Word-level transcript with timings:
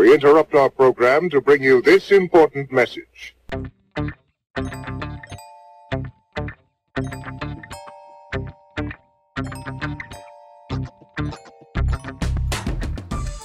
we 0.00 0.14
interrupt 0.14 0.54
our 0.54 0.70
program 0.70 1.28
to 1.28 1.42
bring 1.42 1.62
you 1.62 1.82
this 1.82 2.10
important 2.10 2.72
message. 2.72 3.36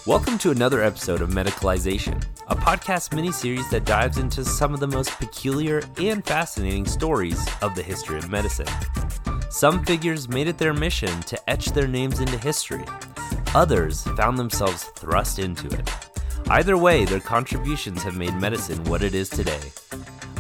Welcome 0.07 0.37
to 0.37 0.51
another 0.51 0.81
episode 0.81 1.19
of 1.19 1.31
Medicalization, 1.31 2.23
a 2.47 2.55
podcast 2.55 3.09
miniseries 3.09 3.69
that 3.69 3.83
dives 3.83 4.17
into 4.17 4.45
some 4.45 4.73
of 4.73 4.79
the 4.79 4.87
most 4.87 5.11
peculiar 5.19 5.81
and 5.99 6.25
fascinating 6.25 6.85
stories 6.85 7.45
of 7.61 7.75
the 7.75 7.83
history 7.83 8.17
of 8.17 8.29
medicine. 8.29 8.69
Some 9.49 9.83
figures 9.83 10.29
made 10.29 10.47
it 10.47 10.57
their 10.57 10.73
mission 10.73 11.19
to 11.23 11.49
etch 11.49 11.65
their 11.73 11.89
names 11.89 12.21
into 12.21 12.37
history. 12.37 12.85
Others 13.53 14.03
found 14.15 14.37
themselves 14.37 14.85
thrust 14.95 15.37
into 15.37 15.67
it. 15.67 16.04
Either 16.47 16.77
way, 16.77 17.05
their 17.05 17.19
contributions 17.19 18.03
have 18.03 18.15
made 18.15 18.33
medicine 18.35 18.83
what 18.83 19.01
it 19.01 19.15
is 19.15 19.29
today. 19.29 19.59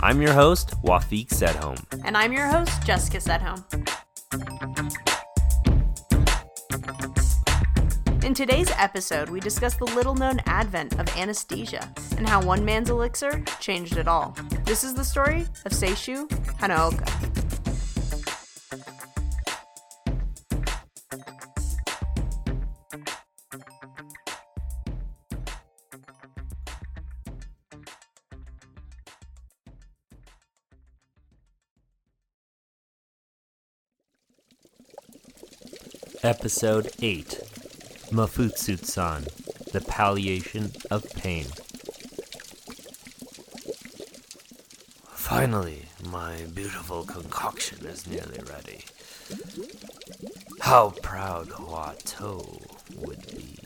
I'm 0.01 0.21
your 0.21 0.33
host, 0.33 0.79
Wafiq 0.83 1.29
Sedhome. 1.29 1.83
And 2.05 2.15
I'm 2.15 2.31
your 2.31 2.45
host, 2.45 2.83
Jessica 2.85 3.17
Sedhome. 3.17 3.63
In 8.23 8.35
today's 8.35 8.71
episode, 8.77 9.29
we 9.29 9.39
discuss 9.39 9.75
the 9.77 9.85
little 9.85 10.13
known 10.13 10.39
advent 10.45 10.99
of 10.99 11.07
anesthesia 11.17 11.91
and 12.17 12.27
how 12.27 12.41
one 12.41 12.63
man's 12.63 12.91
elixir 12.91 13.43
changed 13.59 13.97
it 13.97 14.07
all. 14.07 14.37
This 14.63 14.83
is 14.83 14.93
the 14.93 15.03
story 15.03 15.41
of 15.65 15.71
Seishu 15.71 16.27
Hanaoka. 16.59 17.24
Episode 36.37 36.91
8 37.01 37.39
Mafutsu-san, 38.11 39.23
The 39.71 39.79
Palliation 39.79 40.73
of 40.91 41.05
Pain. 41.15 41.45
Finally, 45.07 45.85
my 46.11 46.41
beautiful 46.53 47.05
concoction 47.05 47.85
is 47.85 48.05
nearly 48.05 48.39
ready. 48.51 48.83
How 50.59 50.89
proud 51.01 51.47
Hua 51.47 51.93
Tuo 52.03 52.61
would 52.97 53.25
be. 53.31 53.57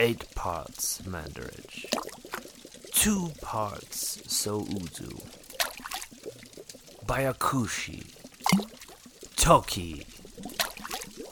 Eight 0.00 0.34
parts 0.34 1.00
mandarich, 1.02 1.86
two 2.92 3.30
parts 3.40 4.18
souzu, 4.26 5.43
Byakushi, 7.06 8.14
Toki, 9.36 10.06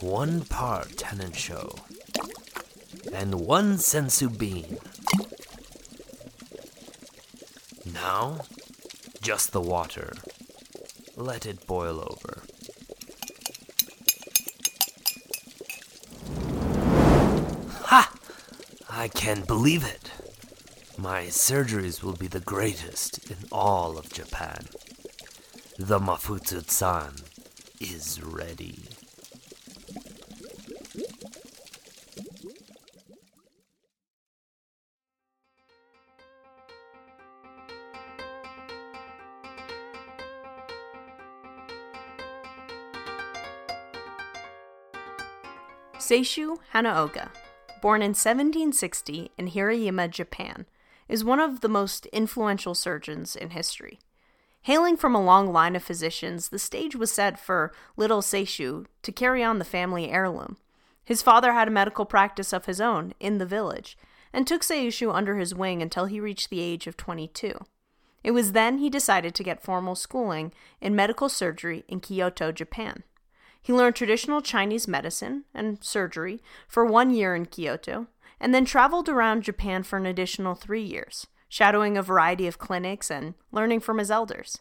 one 0.01 0.41
part 0.41 0.89
Tenensho, 0.89 1.79
and 3.11 3.35
one 3.35 3.79
sensu 3.79 4.29
bean. 4.29 4.77
Now, 7.91 8.41
just 9.21 9.51
the 9.51 9.61
water. 9.61 10.13
Let 11.15 11.45
it 11.47 11.65
boil 11.65 11.99
over. 12.01 12.43
Ha! 17.85 18.13
I 18.89 19.07
can't 19.07 19.47
believe 19.47 19.83
it. 19.83 20.11
My 20.97 21.23
surgeries 21.23 22.03
will 22.03 22.13
be 22.13 22.27
the 22.27 22.39
greatest 22.39 23.29
in 23.31 23.37
all 23.51 23.97
of 23.97 24.11
Japan. 24.13 24.67
The 25.79 25.99
Mafutsu-san 25.99 27.15
is 27.81 28.21
ready. 28.21 28.83
Seishu 45.97 46.59
Hanaoka, 46.73 47.29
born 47.81 48.03
in 48.03 48.09
1760 48.09 49.31
in 49.37 49.49
Hirayama, 49.49 50.11
Japan, 50.11 50.67
is 51.09 51.23
one 51.23 51.39
of 51.39 51.61
the 51.61 51.67
most 51.67 52.05
influential 52.07 52.75
surgeons 52.75 53.35
in 53.35 53.49
history. 53.49 53.99
Hailing 54.63 54.95
from 54.95 55.13
a 55.13 55.21
long 55.21 55.51
line 55.51 55.75
of 55.75 55.83
physicians, 55.83 56.49
the 56.49 56.59
stage 56.59 56.95
was 56.95 57.11
set 57.11 57.37
for 57.37 57.73
little 57.97 58.21
Seishu 58.21 58.85
to 59.01 59.11
carry 59.11 59.43
on 59.43 59.59
the 59.59 59.65
family 59.65 60.09
heirloom. 60.09 60.55
His 61.03 61.21
father 61.21 61.51
had 61.51 61.67
a 61.67 61.71
medical 61.71 62.05
practice 62.05 62.53
of 62.53 62.65
his 62.65 62.79
own 62.79 63.13
in 63.19 63.39
the 63.39 63.45
village 63.45 63.97
and 64.31 64.47
took 64.47 64.61
Seishu 64.61 65.13
under 65.13 65.35
his 65.35 65.53
wing 65.53 65.81
until 65.81 66.05
he 66.05 66.21
reached 66.21 66.49
the 66.49 66.61
age 66.61 66.87
of 66.87 66.95
22. 66.95 67.53
It 68.23 68.31
was 68.31 68.53
then 68.53 68.77
he 68.77 68.89
decided 68.89 69.35
to 69.35 69.43
get 69.43 69.61
formal 69.61 69.95
schooling 69.95 70.53
in 70.79 70.95
medical 70.95 71.27
surgery 71.27 71.83
in 71.89 71.99
Kyoto, 71.99 72.53
Japan. 72.53 73.03
He 73.61 73.73
learned 73.73 73.97
traditional 73.97 74.41
Chinese 74.41 74.87
medicine 74.87 75.43
and 75.53 75.83
surgery 75.83 76.41
for 76.69 76.85
one 76.85 77.11
year 77.11 77.35
in 77.35 77.47
Kyoto, 77.47 78.07
and 78.39 78.53
then 78.53 78.63
traveled 78.63 79.09
around 79.09 79.43
Japan 79.43 79.83
for 79.83 79.97
an 79.97 80.05
additional 80.05 80.55
three 80.55 80.83
years, 80.83 81.27
shadowing 81.53 81.95
a 81.95 82.01
variety 82.01 82.47
of 82.47 82.57
clinics 82.57 83.11
and 83.11 83.35
learning 83.51 83.79
from 83.79 83.99
his 83.99 84.09
elders. 84.09 84.57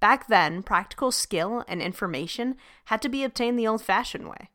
Back 0.00 0.26
then, 0.26 0.64
practical 0.64 1.12
skill 1.12 1.64
and 1.68 1.80
information 1.80 2.56
had 2.86 3.00
to 3.02 3.08
be 3.08 3.22
obtained 3.22 3.56
the 3.56 3.68
old 3.68 3.80
fashioned 3.80 4.28
way. 4.28 4.50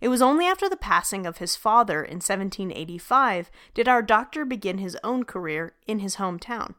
It 0.00 0.08
was 0.08 0.22
only 0.22 0.46
after 0.46 0.70
the 0.70 0.76
passing 0.78 1.26
of 1.26 1.36
his 1.36 1.54
father 1.54 2.02
in 2.02 2.14
1785 2.14 3.50
did 3.74 3.86
our 3.86 4.00
doctor 4.00 4.46
begin 4.46 4.78
his 4.78 4.96
own 5.04 5.24
career 5.24 5.74
in 5.86 5.98
his 5.98 6.16
hometown. 6.16 6.76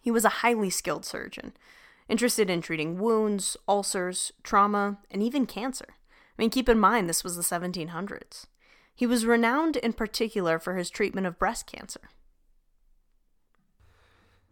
He 0.00 0.12
was 0.12 0.24
a 0.24 0.38
highly 0.46 0.70
skilled 0.70 1.04
surgeon, 1.04 1.52
interested 2.08 2.48
in 2.48 2.62
treating 2.62 2.96
wounds, 2.96 3.56
ulcers, 3.66 4.30
trauma, 4.44 4.98
and 5.10 5.20
even 5.20 5.46
cancer. 5.46 5.86
I 5.88 6.42
mean, 6.42 6.50
keep 6.50 6.68
in 6.68 6.78
mind, 6.78 7.08
this 7.08 7.24
was 7.24 7.34
the 7.34 7.42
1700s. 7.42 8.46
He 8.94 9.04
was 9.04 9.26
renowned 9.26 9.74
in 9.74 9.94
particular 9.94 10.60
for 10.60 10.76
his 10.76 10.90
treatment 10.90 11.26
of 11.26 11.40
breast 11.40 11.66
cancer. 11.66 12.02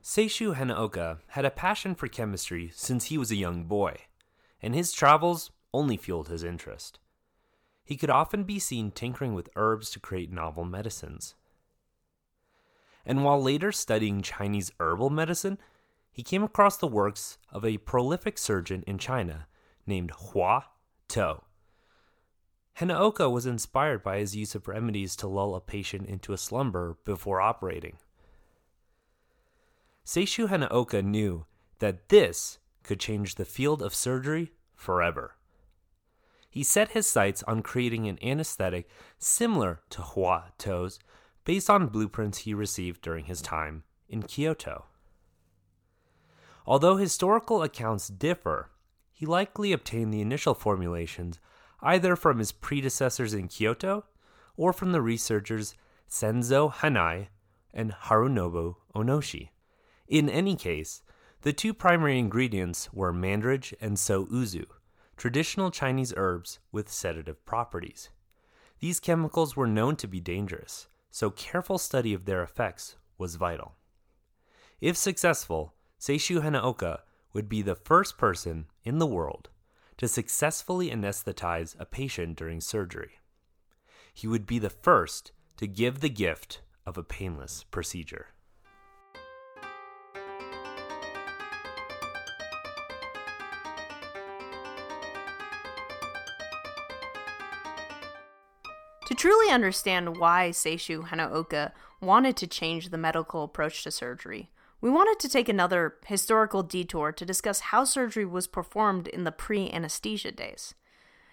Seishu 0.06 0.54
Hanaoka 0.54 1.18
had 1.30 1.44
a 1.44 1.50
passion 1.50 1.96
for 1.96 2.06
chemistry 2.06 2.70
since 2.72 3.06
he 3.06 3.18
was 3.18 3.32
a 3.32 3.36
young 3.36 3.64
boy, 3.64 3.96
and 4.62 4.72
his 4.72 4.92
travels 4.92 5.50
only 5.74 5.96
fueled 5.96 6.28
his 6.28 6.44
interest. 6.44 7.00
He 7.82 7.96
could 7.96 8.08
often 8.08 8.44
be 8.44 8.60
seen 8.60 8.92
tinkering 8.92 9.34
with 9.34 9.50
herbs 9.56 9.90
to 9.90 9.98
create 9.98 10.30
novel 10.30 10.64
medicines. 10.64 11.34
And 13.04 13.24
while 13.24 13.42
later 13.42 13.72
studying 13.72 14.22
Chinese 14.22 14.70
herbal 14.78 15.10
medicine, 15.10 15.58
he 16.12 16.22
came 16.22 16.44
across 16.44 16.76
the 16.76 16.86
works 16.86 17.38
of 17.50 17.64
a 17.64 17.78
prolific 17.78 18.38
surgeon 18.38 18.84
in 18.86 18.98
China 18.98 19.48
named 19.88 20.12
Hua 20.12 20.66
Tuo. 21.08 21.42
Hanaoka 22.78 23.28
was 23.28 23.44
inspired 23.44 24.04
by 24.04 24.18
his 24.18 24.36
use 24.36 24.54
of 24.54 24.68
remedies 24.68 25.16
to 25.16 25.26
lull 25.26 25.56
a 25.56 25.60
patient 25.60 26.06
into 26.06 26.32
a 26.32 26.38
slumber 26.38 26.96
before 27.04 27.40
operating. 27.40 27.98
Seishu 30.06 30.48
Hanaoka 30.48 31.04
knew 31.04 31.46
that 31.80 32.10
this 32.10 32.58
could 32.84 33.00
change 33.00 33.34
the 33.34 33.44
field 33.44 33.82
of 33.82 33.92
surgery 33.92 34.52
forever. 34.76 35.34
He 36.48 36.62
set 36.62 36.92
his 36.92 37.08
sights 37.08 37.42
on 37.42 37.60
creating 37.60 38.06
an 38.06 38.18
anesthetic 38.22 38.88
similar 39.18 39.80
to 39.90 40.02
Hua 40.02 40.52
Tuo's 40.58 41.00
based 41.44 41.68
on 41.68 41.88
blueprints 41.88 42.38
he 42.38 42.54
received 42.54 43.02
during 43.02 43.24
his 43.24 43.42
time 43.42 43.82
in 44.08 44.22
Kyoto. 44.22 44.84
Although 46.64 46.96
historical 46.96 47.64
accounts 47.64 48.06
differ, 48.06 48.70
he 49.12 49.26
likely 49.26 49.72
obtained 49.72 50.14
the 50.14 50.20
initial 50.20 50.54
formulations 50.54 51.40
either 51.82 52.14
from 52.14 52.38
his 52.38 52.52
predecessors 52.52 53.34
in 53.34 53.48
Kyoto 53.48 54.04
or 54.56 54.72
from 54.72 54.92
the 54.92 55.02
researchers 55.02 55.74
Senzo 56.08 56.72
Hanai 56.72 57.26
and 57.74 57.92
Harunobu 57.92 58.76
Onishi. 58.94 59.50
In 60.08 60.28
any 60.28 60.54
case, 60.54 61.02
the 61.42 61.52
two 61.52 61.74
primary 61.74 62.18
ingredients 62.18 62.92
were 62.92 63.12
mandarich 63.12 63.74
and 63.80 63.96
souzu, 63.96 64.66
traditional 65.16 65.70
Chinese 65.70 66.14
herbs 66.16 66.58
with 66.70 66.90
sedative 66.90 67.44
properties. 67.44 68.10
These 68.80 69.00
chemicals 69.00 69.56
were 69.56 69.66
known 69.66 69.96
to 69.96 70.06
be 70.06 70.20
dangerous, 70.20 70.88
so 71.10 71.30
careful 71.30 71.78
study 71.78 72.12
of 72.12 72.24
their 72.24 72.42
effects 72.42 72.96
was 73.18 73.36
vital. 73.36 73.74
If 74.80 74.96
successful, 74.96 75.74
Seishu 75.98 76.42
Hanaoka 76.42 77.00
would 77.32 77.48
be 77.48 77.62
the 77.62 77.74
first 77.74 78.18
person 78.18 78.66
in 78.84 78.98
the 78.98 79.06
world 79.06 79.48
to 79.96 80.06
successfully 80.06 80.90
anesthetize 80.90 81.74
a 81.80 81.86
patient 81.86 82.36
during 82.36 82.60
surgery. 82.60 83.12
He 84.12 84.26
would 84.26 84.46
be 84.46 84.58
the 84.58 84.70
first 84.70 85.32
to 85.56 85.66
give 85.66 86.00
the 86.00 86.10
gift 86.10 86.60
of 86.84 86.98
a 86.98 87.02
painless 87.02 87.64
procedure. 87.64 88.28
Truly 99.16 99.52
understand 99.52 100.18
why 100.18 100.50
Seishu 100.50 101.08
Hanaoka 101.08 101.72
wanted 102.00 102.36
to 102.36 102.46
change 102.46 102.90
the 102.90 102.98
medical 102.98 103.44
approach 103.44 103.82
to 103.82 103.90
surgery, 103.90 104.50
we 104.80 104.90
wanted 104.90 105.18
to 105.20 105.28
take 105.28 105.48
another 105.48 105.94
historical 106.06 106.62
detour 106.62 107.12
to 107.12 107.24
discuss 107.24 107.60
how 107.60 107.84
surgery 107.84 108.24
was 108.24 108.46
performed 108.46 109.08
in 109.08 109.24
the 109.24 109.32
pre 109.32 109.70
anesthesia 109.70 110.32
days. 110.32 110.74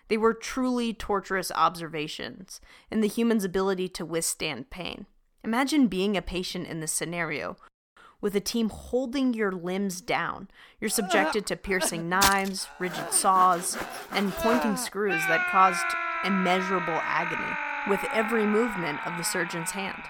They 0.07 0.17
were 0.17 0.33
truly 0.33 0.93
torturous 0.93 1.51
observations 1.51 2.61
in 2.89 3.01
the 3.01 3.07
human's 3.07 3.43
ability 3.43 3.89
to 3.89 4.05
withstand 4.05 4.69
pain. 4.69 5.05
Imagine 5.43 5.87
being 5.87 6.15
a 6.15 6.21
patient 6.21 6.67
in 6.67 6.79
this 6.79 6.91
scenario 6.91 7.57
with 8.21 8.35
a 8.35 8.39
team 8.39 8.69
holding 8.69 9.33
your 9.33 9.51
limbs 9.51 9.99
down. 9.99 10.47
You're 10.79 10.89
subjected 10.89 11.45
to 11.47 11.57
piercing 11.57 12.07
knives, 12.07 12.67
rigid 12.79 13.11
saws, 13.11 13.77
and 14.11 14.31
pointing 14.33 14.77
screws 14.77 15.21
that 15.27 15.49
caused 15.51 15.85
immeasurable 16.23 16.99
agony 17.03 17.53
with 17.87 18.03
every 18.13 18.45
movement 18.45 19.05
of 19.05 19.17
the 19.17 19.23
surgeon's 19.23 19.71
hand. 19.71 20.03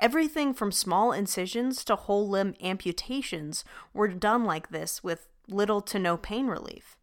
Everything 0.00 0.54
from 0.54 0.72
small 0.72 1.12
incisions 1.12 1.84
to 1.84 1.96
whole 1.96 2.28
limb 2.28 2.54
amputations 2.62 3.64
were 3.92 4.08
done 4.08 4.44
like 4.44 4.70
this 4.70 5.04
with 5.04 5.28
little 5.48 5.80
to 5.82 5.98
no 5.98 6.16
pain 6.16 6.46
relief. 6.46 6.96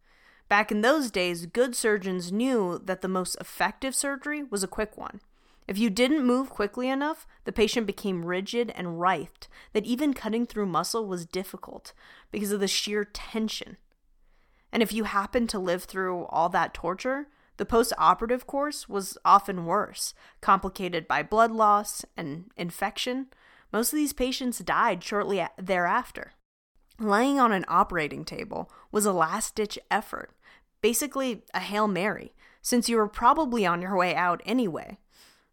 Back 0.49 0.71
in 0.71 0.81
those 0.81 1.11
days, 1.11 1.45
good 1.45 1.75
surgeons 1.75 2.31
knew 2.31 2.81
that 2.83 3.01
the 3.01 3.07
most 3.07 3.35
effective 3.39 3.93
surgery 3.93 4.43
was 4.43 4.63
a 4.63 4.67
quick 4.67 4.97
one. 4.97 5.19
If 5.67 5.77
you 5.77 5.89
didn't 5.89 6.25
move 6.25 6.49
quickly 6.49 6.87
enough, 6.87 7.27
the 7.43 7.51
patient 7.51 7.85
became 7.85 8.25
rigid 8.25 8.71
and 8.73 9.01
writhed, 9.01 9.49
that 9.73 9.85
even 9.85 10.13
cutting 10.13 10.45
through 10.45 10.67
muscle 10.67 11.05
was 11.05 11.25
difficult 11.25 11.91
because 12.31 12.53
of 12.53 12.61
the 12.61 12.67
sheer 12.69 13.03
tension. 13.03 13.77
And 14.71 14.81
if 14.81 14.93
you 14.93 15.03
happened 15.03 15.49
to 15.49 15.59
live 15.59 15.83
through 15.83 16.25
all 16.25 16.47
that 16.49 16.73
torture, 16.73 17.27
the 17.57 17.65
post 17.65 17.93
operative 17.97 18.47
course 18.47 18.87
was 18.87 19.17
often 19.25 19.65
worse, 19.65 20.13
complicated 20.41 21.07
by 21.07 21.23
blood 21.23 21.51
loss 21.51 22.05
and 22.15 22.45
infection. 22.55 23.27
Most 23.73 23.91
of 23.91 23.97
these 23.97 24.13
patients 24.13 24.59
died 24.59 25.03
shortly 25.03 25.45
thereafter. 25.57 26.33
Laying 26.99 27.39
on 27.39 27.51
an 27.51 27.65
operating 27.67 28.25
table 28.25 28.71
was 28.91 29.05
a 29.05 29.11
last 29.11 29.55
ditch 29.55 29.77
effort, 29.91 30.31
basically 30.81 31.43
a 31.53 31.59
Hail 31.59 31.87
Mary, 31.87 32.33
since 32.61 32.89
you 32.89 32.97
were 32.97 33.07
probably 33.07 33.65
on 33.65 33.81
your 33.81 33.95
way 33.95 34.15
out 34.15 34.41
anyway. 34.45 34.97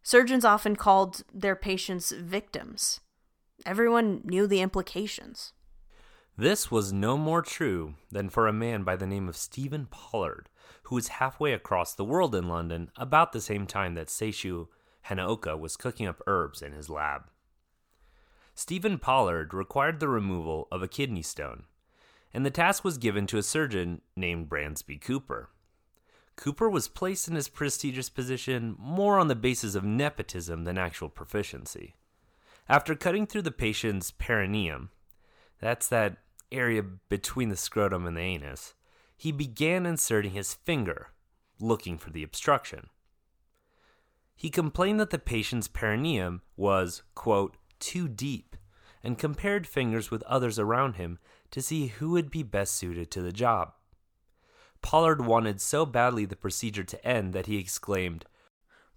Surgeons 0.01 0.45
often 0.45 0.75
called 0.75 1.23
their 1.33 1.55
patients 1.55 2.11
victims. 2.11 2.99
Everyone 3.65 4.21
knew 4.23 4.45
the 4.45 4.61
implications. 4.61 5.53
This 6.37 6.69
was 6.69 6.91
no 6.91 7.17
more 7.17 7.41
true 7.41 7.95
than 8.11 8.29
for 8.29 8.45
a 8.45 8.53
man 8.53 8.83
by 8.83 8.97
the 8.97 9.07
name 9.07 9.29
of 9.29 9.37
Stephen 9.37 9.87
Pollard, 9.89 10.49
who 10.83 10.95
was 10.95 11.07
halfway 11.07 11.53
across 11.53 11.93
the 11.93 12.03
world 12.03 12.35
in 12.35 12.49
London 12.49 12.91
about 12.97 13.31
the 13.31 13.39
same 13.39 13.65
time 13.65 13.93
that 13.93 14.07
Seishu 14.07 14.67
Hanaoka 15.07 15.57
was 15.57 15.77
cooking 15.77 16.07
up 16.07 16.21
herbs 16.27 16.61
in 16.61 16.73
his 16.73 16.89
lab. 16.89 17.29
Stephen 18.53 18.99
Pollard 18.99 19.53
required 19.53 20.01
the 20.01 20.09
removal 20.09 20.67
of 20.73 20.83
a 20.83 20.89
kidney 20.89 21.21
stone, 21.21 21.63
and 22.33 22.45
the 22.45 22.51
task 22.51 22.83
was 22.83 22.97
given 22.97 23.25
to 23.27 23.37
a 23.37 23.43
surgeon 23.43 24.01
named 24.17 24.49
Bransby 24.49 24.97
Cooper. 24.97 25.51
Cooper 26.35 26.69
was 26.69 26.89
placed 26.89 27.29
in 27.29 27.35
his 27.35 27.47
prestigious 27.47 28.09
position 28.09 28.75
more 28.77 29.19
on 29.19 29.29
the 29.29 29.35
basis 29.35 29.73
of 29.73 29.85
nepotism 29.85 30.65
than 30.65 30.77
actual 30.77 31.07
proficiency. 31.07 31.95
After 32.67 32.93
cutting 32.93 33.25
through 33.25 33.43
the 33.43 33.51
patient's 33.51 34.11
perineum, 34.11 34.89
that's 35.61 35.87
that 35.87 36.17
area 36.55 36.83
between 37.09 37.49
the 37.49 37.57
scrotum 37.57 38.05
and 38.05 38.17
the 38.17 38.21
anus, 38.21 38.73
he 39.17 39.31
began 39.31 39.85
inserting 39.85 40.31
his 40.31 40.53
finger, 40.53 41.09
looking 41.59 41.97
for 41.97 42.09
the 42.09 42.23
obstruction. 42.23 42.89
He 44.35 44.49
complained 44.49 44.99
that 44.99 45.11
the 45.11 45.19
patient's 45.19 45.67
perineum 45.67 46.41
was, 46.57 47.03
quote, 47.13 47.55
too 47.79 48.07
deep, 48.07 48.55
and 49.03 49.17
compared 49.17 49.67
fingers 49.67 50.11
with 50.11 50.23
others 50.23 50.59
around 50.59 50.95
him 50.95 51.19
to 51.51 51.61
see 51.61 51.87
who 51.87 52.11
would 52.11 52.29
be 52.31 52.43
best 52.43 52.75
suited 52.75 53.11
to 53.11 53.21
the 53.21 53.31
job. 53.31 53.73
Pollard 54.81 55.25
wanted 55.25 55.61
so 55.61 55.85
badly 55.85 56.25
the 56.25 56.35
procedure 56.35 56.83
to 56.83 57.07
end 57.07 57.33
that 57.33 57.45
he 57.45 57.57
exclaimed, 57.57 58.25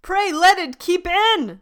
Pray 0.01 0.31
let 0.31 0.57
it 0.57 0.79
keep 0.79 1.07
in! 1.07 1.61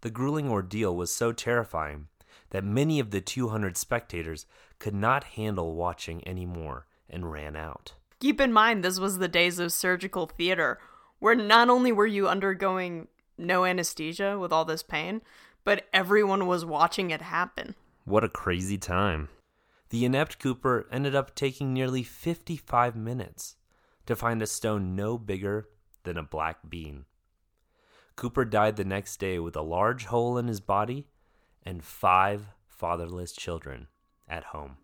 The 0.00 0.10
grueling 0.10 0.50
ordeal 0.50 0.94
was 0.94 1.14
so 1.14 1.32
terrifying 1.32 2.08
that 2.50 2.64
many 2.64 3.00
of 3.00 3.10
the 3.10 3.20
200 3.20 3.76
spectators 3.76 4.46
could 4.78 4.94
not 4.94 5.24
handle 5.24 5.74
watching 5.74 6.22
any 6.24 6.46
more 6.46 6.86
and 7.08 7.30
ran 7.30 7.56
out. 7.56 7.94
Keep 8.20 8.40
in 8.40 8.52
mind, 8.52 8.82
this 8.82 8.98
was 8.98 9.18
the 9.18 9.28
days 9.28 9.58
of 9.58 9.72
surgical 9.72 10.26
theater, 10.26 10.78
where 11.18 11.34
not 11.34 11.68
only 11.68 11.92
were 11.92 12.06
you 12.06 12.28
undergoing 12.28 13.08
no 13.38 13.64
anesthesia 13.64 14.38
with 14.38 14.52
all 14.52 14.64
this 14.64 14.82
pain, 14.82 15.22
but 15.64 15.86
everyone 15.92 16.46
was 16.46 16.64
watching 16.64 17.10
it 17.10 17.22
happen. 17.22 17.74
What 18.04 18.24
a 18.24 18.28
crazy 18.28 18.78
time. 18.78 19.28
The 19.90 20.04
inept 20.04 20.38
Cooper 20.38 20.86
ended 20.90 21.14
up 21.14 21.34
taking 21.34 21.72
nearly 21.72 22.02
55 22.02 22.96
minutes 22.96 23.56
to 24.06 24.16
find 24.16 24.40
a 24.42 24.46
stone 24.46 24.96
no 24.96 25.18
bigger 25.18 25.68
than 26.04 26.16
a 26.16 26.22
black 26.22 26.58
bean. 26.68 27.04
Cooper 28.14 28.44
died 28.44 28.76
the 28.76 28.84
next 28.84 29.18
day 29.18 29.38
with 29.38 29.56
a 29.56 29.62
large 29.62 30.06
hole 30.06 30.38
in 30.38 30.48
his 30.48 30.60
body 30.60 31.06
and 31.66 31.82
five 31.84 32.46
fatherless 32.68 33.32
children 33.32 33.88
at 34.28 34.44
home. 34.44 34.76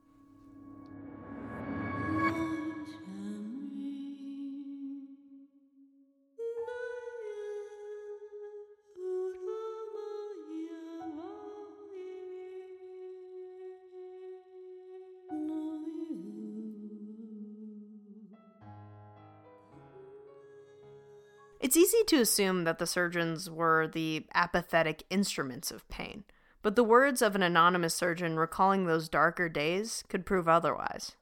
It's 21.61 21.77
easy 21.77 22.03
to 22.09 22.21
assume 22.21 22.65
that 22.65 22.79
the 22.79 22.89
surgeons 22.89 23.49
were 23.49 23.87
the 23.87 24.27
apathetic 24.35 25.05
instruments 25.11 25.71
of 25.71 25.89
pain, 25.89 26.25
but 26.63 26.77
the 26.77 26.85
words 26.85 27.21
of 27.21 27.35
an 27.35 27.43
anonymous 27.43 27.95
surgeon 27.95 28.37
recalling 28.37 28.87
those 28.87 29.09
darker 29.09 29.49
days 29.49 30.05
could 30.09 30.25
prove 30.25 30.49
otherwise. 30.49 31.17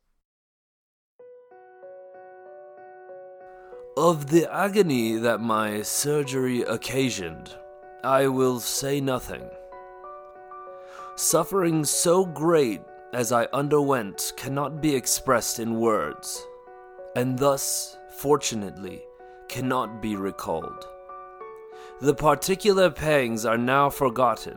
Of 3.97 4.30
the 4.30 4.50
agony 4.52 5.16
that 5.16 5.40
my 5.40 5.82
surgery 5.82 6.62
occasioned, 6.62 7.56
I 8.04 8.28
will 8.28 8.61
say 8.61 9.00
nothing. 9.00 9.49
Suffering 11.16 11.85
so 11.85 12.25
great 12.25 12.80
as 13.12 13.32
I 13.32 13.49
underwent 13.52 14.32
cannot 14.37 14.80
be 14.80 14.94
expressed 14.94 15.59
in 15.59 15.80
words, 15.80 16.47
and 17.16 17.38
thus, 17.38 17.99
fortunately, 18.16 19.02
cannot 19.49 20.00
be 20.00 20.14
recalled. 20.16 20.87
The 22.00 22.14
particular 22.14 22.88
pangs 22.90 23.44
are 23.44 23.59
now 23.59 23.90
forgotten, 23.90 24.56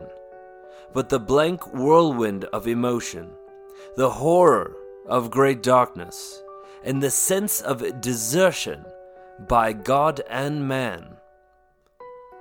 but 0.94 1.08
the 1.08 1.18
blank 1.18 1.74
whirlwind 1.74 2.44
of 2.46 2.68
emotion, 2.68 3.28
the 3.96 4.08
horror 4.08 4.76
of 5.06 5.30
great 5.30 5.62
darkness, 5.62 6.42
and 6.84 7.02
the 7.02 7.10
sense 7.10 7.60
of 7.60 8.00
desertion 8.00 8.84
by 9.48 9.72
God 9.72 10.20
and 10.30 10.66
man, 10.66 11.16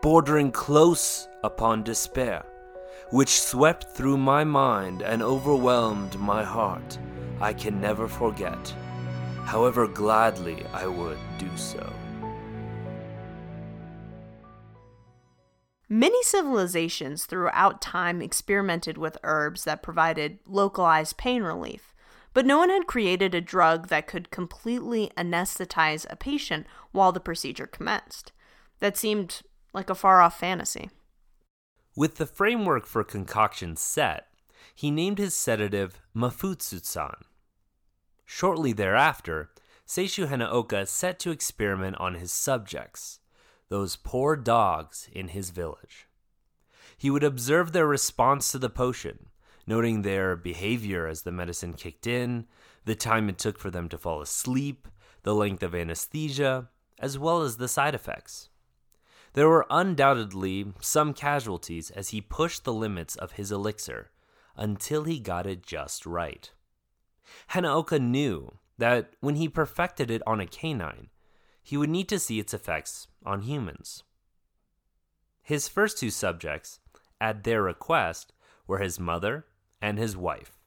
bordering 0.01 0.51
close 0.51 1.27
upon 1.43 1.81
despair, 1.83 2.45
which 3.09 3.41
swept 3.41 3.95
through 3.95 4.17
my 4.17 4.43
mind 4.43 5.01
and 5.01 5.23
overwhelmed 5.23 6.17
my 6.19 6.43
heart, 6.43 6.99
I 7.41 7.53
can 7.53 7.81
never 7.81 8.07
forget, 8.07 8.73
however 9.45 9.87
gladly 9.87 10.63
I 10.71 10.85
would 10.85 11.17
do 11.39 11.49
so. 11.57 11.91
Many 15.93 16.23
civilizations 16.23 17.25
throughout 17.25 17.79
time 17.79 18.19
experimented 18.19 18.97
with 18.97 19.19
herbs 19.21 19.63
that 19.65 19.83
provided 19.83 20.39
localized 20.47 21.17
pain 21.17 21.43
relief, 21.43 21.93
but 22.33 22.47
no 22.47 22.57
one 22.57 22.71
had 22.71 22.87
created 22.87 23.35
a 23.35 23.41
drug 23.41 23.89
that 23.89 24.07
could 24.07 24.31
completely 24.31 25.11
anesthetize 25.15 26.07
a 26.09 26.15
patient 26.15 26.65
while 26.93 27.11
the 27.11 27.19
procedure 27.19 27.67
commenced. 27.67 28.31
That 28.79 28.97
seemed 28.97 29.43
like 29.71 29.91
a 29.91 29.93
far 29.93 30.19
off 30.19 30.39
fantasy. 30.39 30.89
With 31.95 32.15
the 32.15 32.25
framework 32.25 32.87
for 32.87 33.03
concoction 33.03 33.75
set, 33.75 34.29
he 34.73 34.89
named 34.89 35.19
his 35.19 35.35
sedative 35.35 36.01
Mafutsu-san. 36.15 37.17
Shortly 38.25 38.73
thereafter, 38.73 39.51
Seishu 39.87 40.27
Hanaoka 40.27 40.87
set 40.87 41.19
to 41.19 41.29
experiment 41.29 41.97
on 41.99 42.15
his 42.15 42.31
subjects, 42.31 43.19
those 43.69 43.95
poor 43.95 44.35
dogs 44.35 45.09
in 45.11 45.29
his 45.29 45.49
village. 45.49 46.07
He 46.97 47.09
would 47.09 47.23
observe 47.23 47.71
their 47.71 47.87
response 47.87 48.51
to 48.51 48.59
the 48.59 48.69
potion, 48.69 49.27
noting 49.65 50.01
their 50.01 50.35
behavior 50.35 51.07
as 51.07 51.21
the 51.21 51.31
medicine 51.31 51.73
kicked 51.73 52.07
in, 52.07 52.45
the 52.85 52.95
time 52.95 53.29
it 53.29 53.37
took 53.37 53.57
for 53.57 53.71
them 53.71 53.89
to 53.89 53.97
fall 53.97 54.21
asleep, 54.21 54.87
the 55.23 55.33
length 55.33 55.63
of 55.63 55.73
anesthesia, 55.73 56.69
as 56.99 57.17
well 57.17 57.41
as 57.41 57.57
the 57.57 57.67
side 57.67 57.95
effects. 57.95 58.49
There 59.33 59.49
were 59.49 59.65
undoubtedly 59.69 60.73
some 60.79 61.13
casualties 61.13 61.89
as 61.89 62.09
he 62.09 62.21
pushed 62.21 62.63
the 62.63 62.73
limits 62.73 63.15
of 63.15 63.33
his 63.33 63.51
elixir 63.51 64.11
until 64.55 65.05
he 65.05 65.19
got 65.19 65.47
it 65.47 65.63
just 65.63 66.05
right. 66.05 66.51
Hanaoka 67.51 67.99
knew 67.99 68.59
that 68.77 69.13
when 69.21 69.35
he 69.35 69.49
perfected 69.49 70.11
it 70.11 70.21
on 70.27 70.39
a 70.39 70.45
canine, 70.45 71.09
he 71.63 71.77
would 71.77 71.89
need 71.89 72.09
to 72.09 72.19
see 72.19 72.39
its 72.39 72.53
effects 72.53 73.07
on 73.25 73.41
humans. 73.41 74.03
His 75.41 75.67
first 75.67 75.97
two 75.97 76.09
subjects, 76.09 76.79
at 77.19 77.43
their 77.43 77.63
request, 77.63 78.33
were 78.67 78.79
his 78.79 78.99
mother 78.99 79.45
and 79.81 79.97
his 79.97 80.15
wife. 80.15 80.59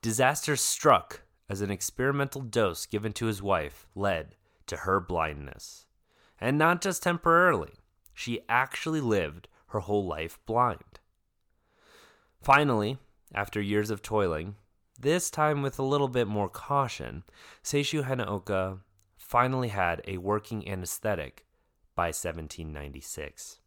Disaster 0.00 0.56
struck 0.56 1.22
as 1.48 1.60
an 1.60 1.70
experimental 1.70 2.40
dose 2.40 2.86
given 2.86 3.12
to 3.14 3.26
his 3.26 3.42
wife 3.42 3.86
led 3.94 4.36
to 4.66 4.78
her 4.78 5.00
blindness. 5.00 5.86
And 6.40 6.58
not 6.58 6.82
just 6.82 7.02
temporarily, 7.02 7.74
she 8.12 8.40
actually 8.48 9.00
lived 9.00 9.48
her 9.68 9.80
whole 9.80 10.06
life 10.06 10.38
blind. 10.46 11.00
Finally, 12.40 12.98
after 13.34 13.60
years 13.60 13.90
of 13.90 14.02
toiling, 14.02 14.56
this 14.98 15.30
time 15.30 15.62
with 15.62 15.78
a 15.78 15.84
little 15.84 16.08
bit 16.08 16.26
more 16.26 16.48
caution, 16.48 17.24
Seishu 17.62 18.04
Hanaoka 18.04 18.80
finally 19.26 19.68
had 19.68 20.00
a 20.06 20.18
working 20.18 20.68
anesthetic 20.68 21.44
by 21.96 22.06
1796. 22.06 23.58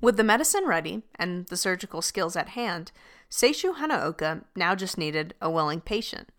With 0.00 0.16
the 0.16 0.24
medicine 0.24 0.66
ready 0.66 1.02
and 1.18 1.46
the 1.46 1.56
surgical 1.56 2.02
skills 2.02 2.36
at 2.36 2.50
hand, 2.50 2.92
Seishu 3.30 3.76
Hanaoka 3.76 4.44
now 4.54 4.74
just 4.74 4.98
needed 4.98 5.34
a 5.40 5.50
willing 5.50 5.80
patient. 5.80 6.30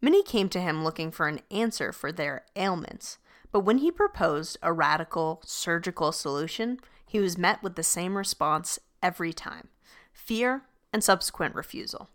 Many 0.00 0.22
came 0.22 0.48
to 0.48 0.60
him 0.60 0.82
looking 0.82 1.10
for 1.10 1.28
an 1.28 1.40
answer 1.50 1.92
for 1.92 2.10
their 2.10 2.44
ailments, 2.56 3.18
but 3.52 3.60
when 3.60 3.78
he 3.78 3.90
proposed 3.90 4.56
a 4.62 4.72
radical 4.72 5.42
surgical 5.44 6.12
solution, 6.12 6.80
he 7.06 7.20
was 7.20 7.38
met 7.38 7.62
with 7.62 7.76
the 7.76 7.82
same 7.82 8.16
response 8.16 8.78
every 9.02 9.32
time 9.32 9.68
fear 10.12 10.62
and 10.94 11.04
subsequent 11.04 11.54
refusal. 11.54 12.08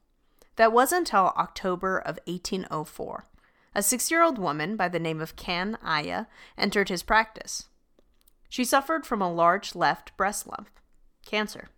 That 0.55 0.73
was 0.73 0.91
until 0.91 1.33
October 1.37 1.99
of 1.99 2.19
1804. 2.25 3.25
A 3.73 3.81
six 3.81 4.11
year 4.11 4.21
old 4.21 4.37
woman 4.37 4.75
by 4.75 4.89
the 4.89 4.99
name 4.99 5.21
of 5.21 5.35
Kan 5.35 5.77
Aya 5.81 6.25
entered 6.57 6.89
his 6.89 7.03
practice. 7.03 7.69
She 8.49 8.65
suffered 8.65 9.05
from 9.05 9.21
a 9.21 9.31
large 9.31 9.75
left 9.75 10.15
breast 10.17 10.45
lump, 10.45 10.69
cancer, 11.25 11.69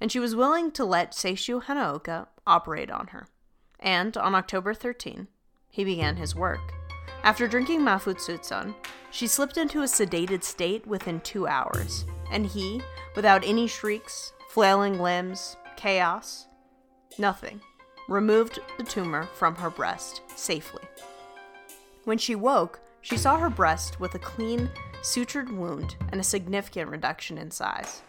and 0.00 0.10
she 0.10 0.18
was 0.18 0.34
willing 0.34 0.70
to 0.72 0.84
let 0.84 1.12
Seishu 1.12 1.62
Hanaoka 1.64 2.28
operate 2.46 2.90
on 2.90 3.08
her. 3.08 3.26
And 3.78 4.16
on 4.16 4.34
October 4.34 4.72
13, 4.72 5.28
he 5.68 5.84
began 5.84 6.16
his 6.16 6.34
work. 6.34 6.72
After 7.22 7.46
drinking 7.46 7.80
Mafutsu-san, 7.80 8.74
she 9.10 9.26
slipped 9.26 9.58
into 9.58 9.82
a 9.82 9.86
sedated 9.86 10.42
state 10.42 10.86
within 10.86 11.20
two 11.20 11.46
hours, 11.46 12.06
and 12.30 12.46
he, 12.46 12.80
without 13.14 13.44
any 13.44 13.66
shrieks, 13.66 14.32
flailing 14.48 14.98
limbs, 14.98 15.58
chaos, 15.76 16.46
nothing, 17.18 17.60
removed 18.08 18.58
the 18.78 18.84
tumor 18.84 19.28
from 19.34 19.54
her 19.56 19.68
breast 19.68 20.22
safely. 20.34 20.82
When 22.06 22.18
she 22.18 22.36
woke, 22.36 22.78
she 23.00 23.16
saw 23.16 23.36
her 23.36 23.50
breast 23.50 23.98
with 23.98 24.14
a 24.14 24.20
clean, 24.20 24.70
sutured 25.02 25.50
wound 25.50 25.96
and 26.12 26.20
a 26.20 26.24
significant 26.24 26.88
reduction 26.88 27.36
in 27.36 27.50
size. 27.50 28.02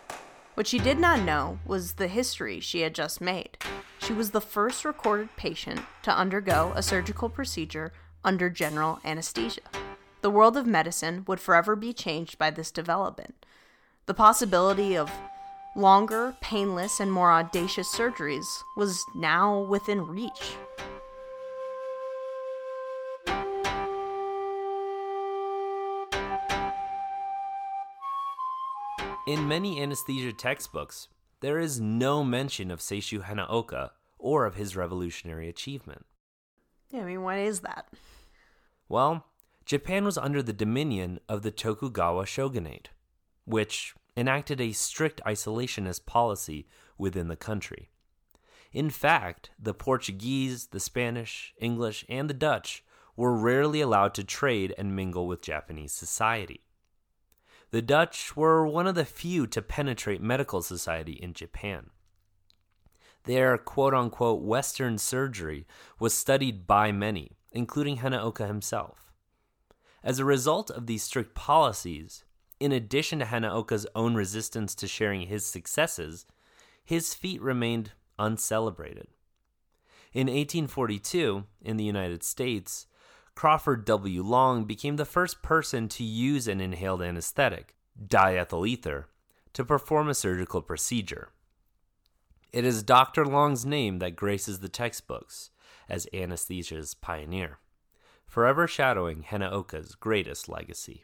What 0.54 0.68
she 0.68 0.77
did 0.77 1.00
not 1.00 1.22
know 1.22 1.58
was 1.66 1.94
the 1.94 2.08
history 2.08 2.60
she 2.60 2.82
had 2.82 2.94
just 2.94 3.22
made. 3.22 3.58
She 3.98 4.13
was 4.13 4.30
the 4.30 4.39
first 4.39 4.86
recorded 4.86 5.36
patient 5.36 5.82
to 6.04 6.16
undergo 6.16 6.74
a 6.75 6.84
surgical 6.84 7.27
procedure 7.27 7.92
under 8.24 8.51
general 8.51 9.00
anesthesia. 9.04 9.62
The 10.22 10.30
world 10.30 10.58
of 10.58 10.68
medicine 10.68 11.24
would 11.27 11.39
forever 11.39 11.75
be 11.75 11.92
changed 11.92 12.38
by 12.38 12.51
this 12.51 12.70
development. 12.70 13.48
The 14.06 14.13
possibility 14.13 14.96
of 14.96 15.12
longer, 15.75 16.36
painless, 16.39 17.00
and 17.00 17.12
more 17.12 17.32
audacious 17.32 17.92
surgeries 17.92 18.46
was 18.75 19.04
now 19.16 19.62
within 19.62 20.06
reach. 20.06 20.56
In 29.27 29.46
many 29.46 29.81
anesthesia 29.84 30.31
textbooks, 30.31 31.10
there 31.41 31.60
is 31.60 31.81
no 31.81 32.24
mention 32.24 32.72
of 32.72 32.79
Seishu 32.79 33.25
Hanaoka 33.25 33.89
or 34.17 34.46
of 34.46 34.55
his 34.55 34.77
revolutionary 34.77 35.50
achievement. 35.50 36.05
Yeah, 36.91 37.01
I 37.01 37.03
mean, 37.03 37.24
why 37.24 37.39
is 37.39 37.60
that? 37.60 37.89
Well, 38.88 39.25
Japan 39.65 40.05
was 40.05 40.17
under 40.17 40.41
the 40.41 40.53
dominion 40.53 41.19
of 41.27 41.41
the 41.41 41.51
Tokugawa 41.51 42.25
shogunate, 42.25 42.91
which 43.43 43.93
enacted 44.15 44.62
a 44.62 44.72
strict 44.72 45.19
isolationist 45.25 46.05
policy 46.05 46.65
within 46.98 47.27
the 47.27 47.36
country. 47.36 47.89
In 48.72 48.89
fact, 48.89 49.50
the 49.60 49.74
Portuguese, 49.74 50.67
the 50.67 50.79
Spanish, 50.79 51.53
English, 51.60 52.05
and 52.07 52.29
the 52.29 52.34
Dutch 52.34 52.81
were 53.17 53.36
rarely 53.36 53.81
allowed 53.81 54.13
to 54.13 54.24
trade 54.24 54.74
and 54.77 54.96
mingle 54.96 55.27
with 55.27 55.41
Japanese 55.41 55.91
society. 55.91 56.62
The 57.72 57.82
Dutch 57.82 58.36
were 58.36 58.66
one 58.66 58.88
of 58.88 58.96
the 58.96 59.06
few 59.06 59.46
to 59.48 59.62
penetrate 59.62 60.22
medical 60.22 60.62
society 60.62 61.14
in 61.14 61.34
Japan. 61.34 61.90
Their 63.24 63.58
quote 63.58 63.94
unquote 63.94 64.42
Western 64.42 64.98
surgery 64.98 65.68
was 66.00 66.14
studied 66.14 66.66
by 66.66 66.94
many, 66.94 67.38
including 67.52 67.98
Hanaoka 67.98 68.48
himself. 68.48 69.12
As 70.02 70.20
a 70.20 70.26
result 70.26 70.72
of 70.72 70.88
these 70.88 71.04
strict 71.04 71.36
policies, 71.36 72.24
in 72.60 72.72
addition 72.72 73.20
to 73.20 73.26
Hanaoka's 73.26 73.86
own 73.94 74.16
resistance 74.16 74.74
to 74.76 74.88
sharing 74.88 75.28
his 75.28 75.46
successes, 75.46 76.26
his 76.86 77.14
feat 77.14 77.42
remained 77.42 77.92
uncelebrated. 78.18 79.08
In 80.14 80.28
1842, 80.28 81.44
in 81.62 81.76
the 81.76 81.84
United 81.84 82.24
States, 82.24 82.88
Crawford 83.38 83.86
W. 83.86 84.24
Long 84.24 84.63
became 84.63 84.96
the 84.96 85.06
first 85.06 85.44
person 85.44 85.88
to 85.89 86.03
use 86.03 86.48
an 86.48 86.60
inhaled 86.60 87.03
anesthetic, 87.03 87.75
diethyl 88.03 88.67
ether, 88.67 89.10
to 89.53 89.63
perform 89.63 90.10
a 90.10 90.15
surgical 90.15 90.60
procedure. 90.63 91.29
It 92.51 92.65
is 92.65 92.82
Dr. 92.82 93.27
Long's 93.27 93.63
name 93.63 94.00
that 94.00 94.15
graces 94.15 94.62
the 94.62 94.70
textbooks 94.70 95.51
as 95.88 96.08
anesthesia's 96.12 96.96
pioneer, 96.96 97.60
forever 98.25 98.65
shadowing 98.67 99.22
Hanaoka's 99.22 99.94
greatest 99.94 100.50
legacy. 100.50 101.03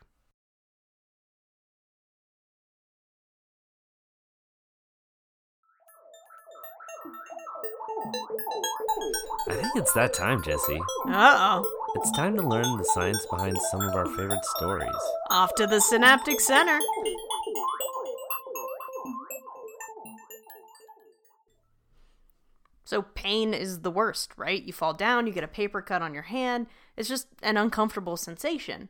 I 9.49 9.55
think 9.55 9.75
it's 9.75 9.93
that 9.93 10.13
time, 10.13 10.41
Jesse. 10.41 10.79
Uh 11.07 11.61
oh. 11.63 11.91
It's 11.95 12.11
time 12.11 12.35
to 12.37 12.41
learn 12.41 12.77
the 12.77 12.85
science 12.93 13.25
behind 13.29 13.57
some 13.71 13.81
of 13.81 13.95
our 13.95 14.05
favorite 14.05 14.45
stories. 14.57 14.89
Off 15.29 15.53
to 15.55 15.67
the 15.67 15.79
synaptic 15.79 16.39
center. 16.39 16.79
So, 22.85 23.01
pain 23.01 23.53
is 23.53 23.79
the 23.81 23.91
worst, 23.91 24.33
right? 24.37 24.61
You 24.61 24.73
fall 24.73 24.93
down, 24.93 25.25
you 25.25 25.33
get 25.33 25.43
a 25.43 25.47
paper 25.47 25.81
cut 25.81 26.01
on 26.01 26.13
your 26.13 26.23
hand. 26.23 26.67
It's 26.95 27.09
just 27.09 27.27
an 27.41 27.57
uncomfortable 27.57 28.17
sensation. 28.17 28.89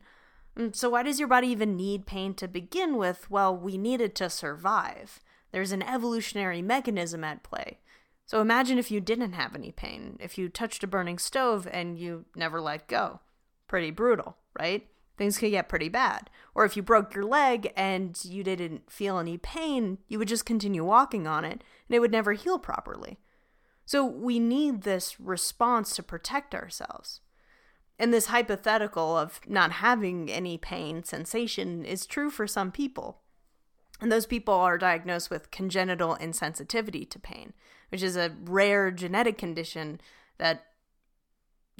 Mm, 0.58 0.74
so, 0.74 0.90
why 0.90 1.02
does 1.02 1.18
your 1.18 1.28
body 1.28 1.48
even 1.48 1.76
need 1.76 2.06
pain 2.06 2.34
to 2.34 2.48
begin 2.48 2.96
with? 2.96 3.30
Well, 3.30 3.56
we 3.56 3.78
need 3.78 4.00
it 4.00 4.14
to 4.16 4.28
survive. 4.30 5.20
There's 5.52 5.72
an 5.72 5.82
evolutionary 5.82 6.62
mechanism 6.62 7.24
at 7.24 7.42
play. 7.42 7.78
So, 8.26 8.40
imagine 8.40 8.78
if 8.78 8.90
you 8.90 9.00
didn't 9.00 9.32
have 9.32 9.54
any 9.54 9.70
pain, 9.70 10.16
if 10.20 10.38
you 10.38 10.48
touched 10.48 10.82
a 10.82 10.86
burning 10.86 11.18
stove 11.18 11.68
and 11.70 11.98
you 11.98 12.24
never 12.34 12.60
let 12.60 12.88
go. 12.88 13.20
Pretty 13.68 13.90
brutal, 13.90 14.36
right? 14.58 14.86
Things 15.16 15.38
could 15.38 15.50
get 15.50 15.68
pretty 15.68 15.88
bad. 15.88 16.30
Or 16.54 16.64
if 16.64 16.76
you 16.76 16.82
broke 16.82 17.14
your 17.14 17.24
leg 17.24 17.72
and 17.76 18.18
you 18.24 18.42
didn't 18.42 18.90
feel 18.90 19.18
any 19.18 19.38
pain, 19.38 19.98
you 20.08 20.18
would 20.18 20.28
just 20.28 20.46
continue 20.46 20.84
walking 20.84 21.26
on 21.26 21.44
it 21.44 21.62
and 21.88 21.94
it 21.94 22.00
would 22.00 22.12
never 22.12 22.32
heal 22.32 22.58
properly. 22.58 23.18
So 23.84 24.04
we 24.04 24.38
need 24.38 24.82
this 24.82 25.20
response 25.20 25.94
to 25.96 26.02
protect 26.02 26.54
ourselves. 26.54 27.20
And 27.98 28.12
this 28.12 28.26
hypothetical 28.26 29.16
of 29.16 29.40
not 29.46 29.72
having 29.72 30.30
any 30.30 30.58
pain 30.58 31.04
sensation 31.04 31.84
is 31.84 32.06
true 32.06 32.30
for 32.30 32.46
some 32.46 32.72
people. 32.72 33.20
And 34.00 34.10
those 34.10 34.26
people 34.26 34.54
are 34.54 34.76
diagnosed 34.78 35.30
with 35.30 35.50
congenital 35.50 36.16
insensitivity 36.16 37.08
to 37.10 37.18
pain, 37.18 37.52
which 37.90 38.02
is 38.02 38.16
a 38.16 38.34
rare 38.44 38.90
genetic 38.90 39.38
condition 39.38 40.00
that 40.38 40.66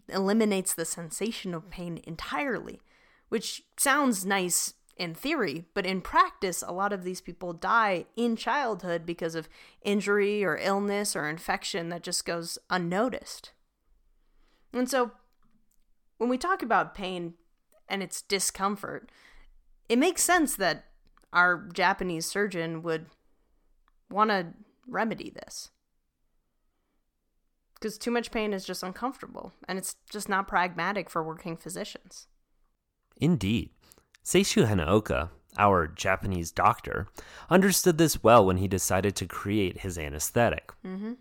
eliminates 0.08 0.74
the 0.74 0.84
sensation 0.84 1.54
of 1.54 1.70
pain 1.70 2.00
entirely, 2.04 2.80
which 3.28 3.62
sounds 3.76 4.24
nice 4.24 4.74
in 4.96 5.14
theory, 5.14 5.64
but 5.74 5.86
in 5.86 6.00
practice, 6.00 6.62
a 6.62 6.72
lot 6.72 6.92
of 6.92 7.02
these 7.02 7.20
people 7.20 7.52
die 7.52 8.06
in 8.16 8.36
childhood 8.36 9.04
because 9.04 9.34
of 9.34 9.48
injury 9.82 10.44
or 10.44 10.56
illness 10.56 11.16
or 11.16 11.28
infection 11.28 11.88
that 11.88 12.02
just 12.02 12.24
goes 12.24 12.58
unnoticed. 12.70 13.50
And 14.72 14.88
so, 14.88 15.12
when 16.18 16.30
we 16.30 16.38
talk 16.38 16.62
about 16.62 16.94
pain 16.94 17.34
and 17.88 18.02
its 18.02 18.22
discomfort, 18.22 19.10
it 19.88 19.98
makes 19.98 20.22
sense 20.22 20.54
that 20.56 20.84
our 21.34 21.68
Japanese 21.74 22.24
surgeon 22.24 22.82
would 22.82 23.06
want 24.08 24.30
to 24.30 24.46
remedy 24.86 25.30
this. 25.30 25.70
Because 27.74 27.98
too 27.98 28.12
much 28.12 28.30
pain 28.30 28.54
is 28.54 28.64
just 28.64 28.82
uncomfortable, 28.82 29.52
and 29.68 29.76
it's 29.76 29.96
just 30.10 30.28
not 30.28 30.48
pragmatic 30.48 31.10
for 31.10 31.22
working 31.22 31.56
physicians. 31.56 32.28
Indeed. 33.16 33.70
Seishu 34.24 34.66
Hanaoka, 34.66 35.28
our 35.58 35.86
Japanese 35.86 36.50
doctor, 36.50 37.08
understood 37.50 37.98
this 37.98 38.22
well 38.22 38.46
when 38.46 38.56
he 38.56 38.68
decided 38.68 39.14
to 39.16 39.26
create 39.26 39.80
his 39.80 39.98
anesthetic. 39.98 40.72
Mm-hmm. 40.86 41.14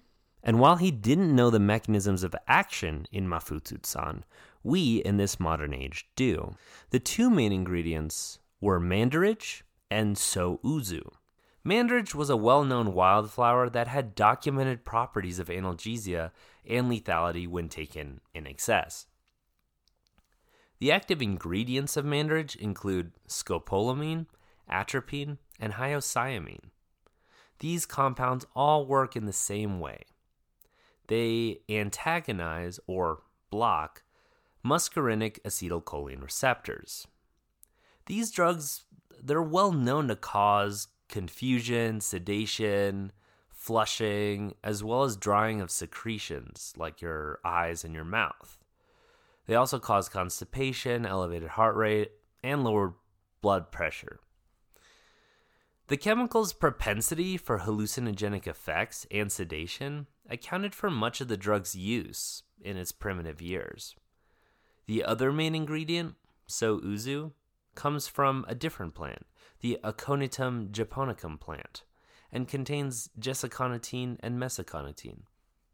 And 0.43 0.59
while 0.59 0.77
he 0.77 0.91
didn't 0.91 1.35
know 1.35 1.49
the 1.49 1.59
mechanisms 1.59 2.23
of 2.23 2.35
action 2.47 3.07
in 3.11 3.27
Mafutsu-san, 3.27 4.23
we 4.63 4.97
in 4.97 5.17
this 5.17 5.39
modern 5.39 5.73
age 5.73 6.07
do. 6.15 6.55
The 6.91 6.99
two 6.99 7.29
main 7.29 7.51
ingredients 7.51 8.39
were 8.61 8.79
mandarich 8.79 9.63
and 9.93 10.15
souzu. 10.15 11.03
Mandarich 11.63 12.15
was 12.15 12.31
a 12.31 12.35
well 12.35 12.63
known 12.63 12.93
wildflower 12.93 13.69
that 13.69 13.87
had 13.87 14.15
documented 14.15 14.83
properties 14.83 15.37
of 15.37 15.49
analgesia 15.49 16.31
and 16.67 16.91
lethality 16.91 17.47
when 17.47 17.69
taken 17.69 18.19
in 18.33 18.47
excess. 18.47 19.05
The 20.79 20.91
active 20.91 21.21
ingredients 21.21 21.95
of 21.95 22.05
mandarich 22.05 22.55
include 22.55 23.11
scopolamine, 23.27 24.25
atropine, 24.69 25.37
and 25.59 25.73
hyoscyamine. 25.73 26.71
These 27.59 27.85
compounds 27.85 28.47
all 28.55 28.87
work 28.87 29.15
in 29.15 29.25
the 29.27 29.31
same 29.31 29.79
way. 29.79 30.01
They 31.07 31.59
antagonize 31.69 32.79
or 32.87 33.21
block 33.51 34.01
muscarinic 34.65 35.39
acetylcholine 35.43 36.23
receptors. 36.23 37.07
These 38.07 38.31
drugs, 38.31 38.85
they're 39.23 39.41
well 39.41 39.71
known 39.71 40.09
to 40.09 40.15
cause 40.15 40.89
confusion, 41.07 42.01
sedation, 42.01 43.11
flushing, 43.49 44.53
as 44.63 44.83
well 44.83 45.03
as 45.03 45.15
drying 45.15 45.61
of 45.61 45.71
secretions 45.71 46.73
like 46.75 47.01
your 47.01 47.39
eyes 47.45 47.83
and 47.83 47.93
your 47.93 48.03
mouth. 48.03 48.57
They 49.45 49.55
also 49.55 49.79
cause 49.79 50.09
constipation, 50.09 51.05
elevated 51.05 51.49
heart 51.49 51.75
rate, 51.75 52.11
and 52.43 52.63
lower 52.63 52.95
blood 53.41 53.71
pressure. 53.71 54.19
The 55.87 55.97
chemical's 55.97 56.53
propensity 56.53 57.37
for 57.37 57.59
hallucinogenic 57.59 58.47
effects 58.47 59.05
and 59.11 59.31
sedation 59.31 60.07
accounted 60.29 60.73
for 60.73 60.89
much 60.89 61.21
of 61.21 61.27
the 61.27 61.37
drug's 61.37 61.75
use 61.75 62.43
in 62.61 62.77
its 62.77 62.91
primitive 62.91 63.41
years. 63.41 63.95
The 64.87 65.03
other 65.03 65.31
main 65.31 65.55
ingredient, 65.55 66.15
souzu, 66.47 67.31
comes 67.75 68.07
from 68.07 68.45
a 68.47 68.55
different 68.55 68.93
plant, 68.93 69.25
the 69.61 69.79
Aconitum 69.83 70.71
japonicum 70.71 71.39
plant, 71.39 71.83
and 72.31 72.47
contains 72.47 73.09
jesaconitine 73.19 74.17
and 74.21 74.39
mesaconitine. 74.39 75.21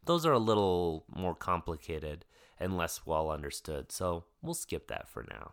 Those 0.04 0.24
are 0.26 0.32
a 0.32 0.38
little 0.38 1.04
more 1.08 1.34
complicated 1.34 2.24
and 2.58 2.76
less 2.76 3.06
well 3.06 3.30
understood, 3.30 3.90
so 3.92 4.24
we'll 4.42 4.54
skip 4.54 4.88
that 4.88 5.08
for 5.08 5.24
now. 5.30 5.52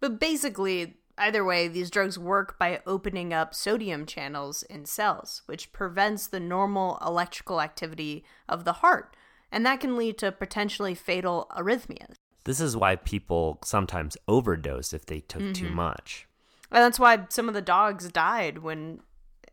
But 0.00 0.20
basically, 0.20 0.98
either 1.16 1.44
way, 1.44 1.68
these 1.68 1.90
drugs 1.90 2.18
work 2.18 2.58
by 2.58 2.80
opening 2.86 3.32
up 3.32 3.54
sodium 3.54 4.06
channels 4.06 4.62
in 4.64 4.84
cells, 4.84 5.42
which 5.46 5.72
prevents 5.72 6.26
the 6.26 6.40
normal 6.40 6.98
electrical 7.04 7.60
activity 7.60 8.24
of 8.48 8.64
the 8.64 8.74
heart, 8.74 9.16
and 9.50 9.64
that 9.66 9.80
can 9.80 9.96
lead 9.96 10.18
to 10.18 10.32
potentially 10.32 10.94
fatal 10.94 11.50
arrhythmias. 11.56 12.16
This 12.48 12.62
is 12.62 12.78
why 12.78 12.96
people 12.96 13.58
sometimes 13.62 14.16
overdose 14.26 14.94
if 14.94 15.04
they 15.04 15.20
took 15.20 15.52
too 15.52 15.66
mm-hmm. 15.66 15.74
much. 15.74 16.26
And 16.72 16.82
that's 16.82 16.98
why 16.98 17.26
some 17.28 17.46
of 17.46 17.52
the 17.52 17.60
dogs 17.60 18.08
died 18.08 18.60
when 18.60 19.00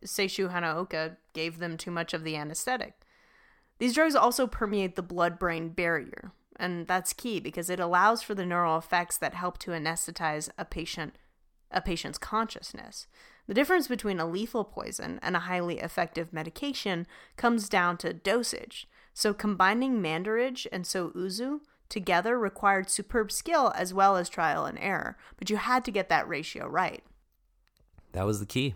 Seishu 0.05 0.49
Hanaoka 0.49 1.17
gave 1.34 1.60
them 1.60 1.75
too 1.75 1.91
much 1.91 2.13
of 2.13 2.23
the 2.23 2.38
anesthetic. 2.38 2.93
These 3.79 3.95
drugs 3.95 4.15
also 4.15 4.47
permeate 4.47 4.95
the 4.95 5.01
blood 5.01 5.38
brain 5.38 5.71
barrier, 5.71 6.31
and 6.55 6.88
that's 6.88 7.12
key 7.12 7.41
because 7.41 7.69
it 7.69 7.81
allows 7.81 8.21
for 8.21 8.34
the 8.34 8.45
neural 8.45 8.77
effects 8.77 9.17
that 9.17 9.34
help 9.34 9.58
to 9.58 9.71
anesthetize 9.71 10.47
a 10.58 10.63
patient 10.63 11.17
a 11.71 11.81
patient's 11.81 12.17
consciousness. 12.17 13.08
The 13.45 13.53
difference 13.53 13.89
between 13.89 14.21
a 14.21 14.25
lethal 14.25 14.63
poison 14.63 15.19
and 15.21 15.36
a 15.36 15.39
highly 15.39 15.79
effective 15.79 16.31
medication 16.31 17.08
comes 17.36 17.67
down 17.67 17.97
to 17.97 18.13
dosage. 18.13 18.88
So 19.13 19.34
combining 19.34 20.01
mandarich 20.01 20.65
and 20.71 20.86
souzu 20.86 21.60
together 21.95 22.38
required 22.38 22.89
superb 22.89 23.31
skill 23.31 23.71
as 23.73 23.93
well 23.93 24.17
as 24.17 24.27
trial 24.27 24.65
and 24.65 24.77
error, 24.79 25.15
but 25.38 25.49
you 25.49 25.55
had 25.55 25.86
to 25.86 25.91
get 25.91 26.10
that 26.10 26.27
ratio 26.27 26.67
right. 26.67 27.01
That 28.12 28.25
was 28.25 28.41
the 28.41 28.45
key. 28.45 28.75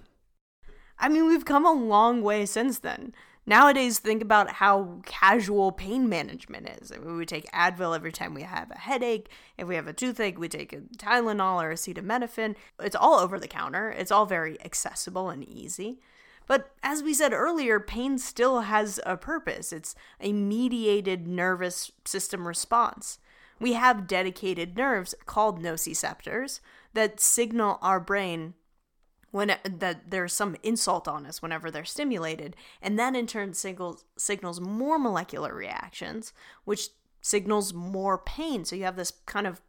I 0.98 1.10
mean, 1.10 1.28
we've 1.28 1.44
come 1.44 1.66
a 1.66 1.74
long 1.74 2.22
way 2.22 2.46
since 2.46 2.80
then. 2.80 3.14
Nowadays, 3.46 4.00
think 4.00 4.22
about 4.22 4.52
how 4.52 5.02
casual 5.06 5.74
pain 5.74 6.08
management 6.08 6.70
is. 6.82 6.94
I 6.94 6.98
mean, 6.98 7.18
we 7.18 7.26
take 7.26 7.52
Advil 7.52 7.94
every 7.94 8.14
time 8.14 8.34
we 8.34 8.44
have 8.44 8.72
a 8.72 8.78
headache. 8.78 9.28
If 9.58 9.68
we 9.68 9.76
have 9.76 9.88
a 9.88 9.94
toothache, 9.94 10.40
we 10.40 10.48
take 10.48 10.72
a 10.72 10.78
Tylenol 10.98 11.62
or 11.62 11.74
acetaminophen. 11.74 12.56
It's 12.80 12.96
all 12.96 13.20
over 13.20 13.38
the 13.38 13.50
counter. 13.50 13.90
It's 13.90 14.12
all 14.12 14.26
very 14.26 14.64
accessible 14.64 15.30
and 15.30 15.44
easy. 15.44 16.00
But 16.50 16.72
as 16.82 17.04
we 17.04 17.14
said 17.14 17.32
earlier, 17.32 17.80
pain 17.80 18.18
still 18.18 18.62
has 18.62 19.00
a 19.06 19.16
purpose. 19.16 19.72
It's 19.72 19.94
a 20.20 20.34
mediated 20.34 21.28
nervous 21.28 21.92
system 22.06 22.48
response. 22.48 23.20
We 23.60 23.74
have 23.74 24.08
dedicated 24.08 24.76
nerves 24.76 25.14
called 25.28 25.62
nociceptors 25.62 26.60
that 26.96 27.20
signal 27.20 27.78
our 27.84 28.00
brain 28.00 28.56
when 29.30 29.58
that 29.64 30.10
there's 30.10 30.34
some 30.34 30.56
insult 30.64 31.08
on 31.08 31.28
us 31.28 31.40
whenever 31.40 31.70
they're 31.70 31.86
stimulated, 31.86 32.56
and 32.82 32.98
that 32.98 33.16
in 33.16 33.28
turn 33.28 33.54
signals 33.54 34.04
signals 34.18 34.60
more 34.60 34.98
molecular 34.98 35.54
reactions, 35.54 36.34
which 36.66 36.90
signals 37.22 37.76
more 37.76 38.18
pain. 38.18 38.66
So 38.66 38.76
you 38.76 38.86
have 38.86 38.96
this 38.96 39.14
kind 39.28 39.46
of 39.46 39.62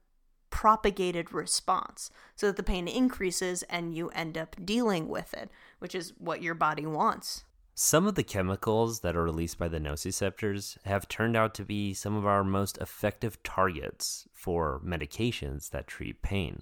propagated 0.60 1.32
response 1.32 2.10
so 2.36 2.46
that 2.46 2.56
the 2.56 2.62
pain 2.62 2.86
increases 2.86 3.62
and 3.70 3.94
you 3.94 4.10
end 4.10 4.36
up 4.36 4.54
dealing 4.62 5.08
with 5.08 5.32
it, 5.32 5.48
which 5.78 5.94
is 5.94 6.12
what 6.18 6.42
your 6.42 6.52
body 6.52 6.84
wants. 6.84 7.44
Some 7.74 8.06
of 8.06 8.14
the 8.14 8.22
chemicals 8.22 9.00
that 9.00 9.16
are 9.16 9.22
released 9.22 9.58
by 9.58 9.68
the 9.68 9.78
nociceptors 9.78 10.76
have 10.84 11.08
turned 11.08 11.34
out 11.34 11.54
to 11.54 11.64
be 11.64 11.94
some 11.94 12.14
of 12.14 12.26
our 12.26 12.44
most 12.44 12.76
effective 12.76 13.42
targets 13.42 14.28
for 14.34 14.82
medications 14.84 15.70
that 15.70 15.86
treat 15.86 16.20
pain. 16.20 16.60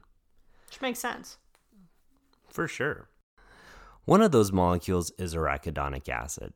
Which 0.68 0.80
makes 0.80 1.00
sense. 1.00 1.38
For 2.48 2.68
sure. 2.68 3.08
One 4.04 4.22
of 4.22 4.30
those 4.30 4.52
molecules 4.52 5.10
is 5.18 5.34
arachidonic 5.34 6.08
acid. 6.08 6.52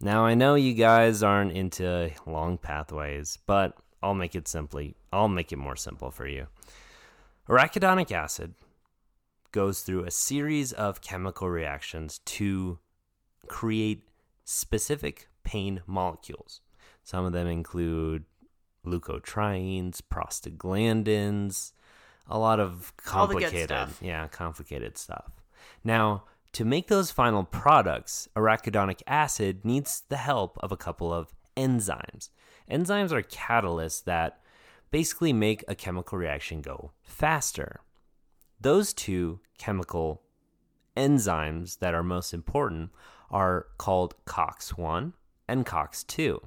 Now, 0.00 0.24
I 0.24 0.34
know 0.34 0.54
you 0.54 0.74
guys 0.74 1.24
aren't 1.24 1.56
into 1.56 2.12
long 2.24 2.56
pathways, 2.56 3.36
but 3.48 3.76
I'll 4.00 4.14
make 4.14 4.36
it 4.36 4.46
simply, 4.46 4.94
I'll 5.12 5.26
make 5.26 5.50
it 5.50 5.56
more 5.56 5.74
simple 5.74 6.12
for 6.12 6.28
you. 6.28 6.46
Arachidonic 7.48 8.10
acid 8.10 8.54
goes 9.52 9.82
through 9.82 10.04
a 10.04 10.10
series 10.10 10.72
of 10.72 11.00
chemical 11.00 11.48
reactions 11.48 12.18
to 12.24 12.78
create 13.46 14.02
specific 14.44 15.28
pain 15.44 15.82
molecules. 15.86 16.60
Some 17.02 17.24
of 17.24 17.32
them 17.32 17.46
include 17.46 18.24
leukotrienes, 18.86 20.00
prostaglandins, 20.10 21.72
a 22.26 22.38
lot 22.38 22.60
of 22.60 22.94
complicated, 22.96 23.88
yeah, 24.00 24.26
complicated 24.28 24.96
stuff. 24.96 25.42
Now, 25.82 26.24
to 26.52 26.64
make 26.64 26.88
those 26.88 27.10
final 27.10 27.44
products, 27.44 28.28
arachidonic 28.34 29.02
acid 29.06 29.64
needs 29.64 30.02
the 30.08 30.16
help 30.16 30.56
of 30.60 30.72
a 30.72 30.76
couple 30.76 31.12
of 31.12 31.34
enzymes. 31.56 32.30
Enzymes 32.70 33.12
are 33.12 33.22
catalysts 33.22 34.04
that 34.04 34.40
basically 34.94 35.32
make 35.32 35.64
a 35.66 35.74
chemical 35.74 36.16
reaction 36.16 36.60
go 36.60 36.92
faster. 37.02 37.80
Those 38.60 38.94
two 38.94 39.40
chemical 39.58 40.22
enzymes 40.96 41.80
that 41.80 41.94
are 41.94 42.04
most 42.04 42.32
important 42.32 42.92
are 43.28 43.66
called 43.76 44.14
COX1 44.24 45.12
and 45.48 45.66
COX2. 45.66 46.38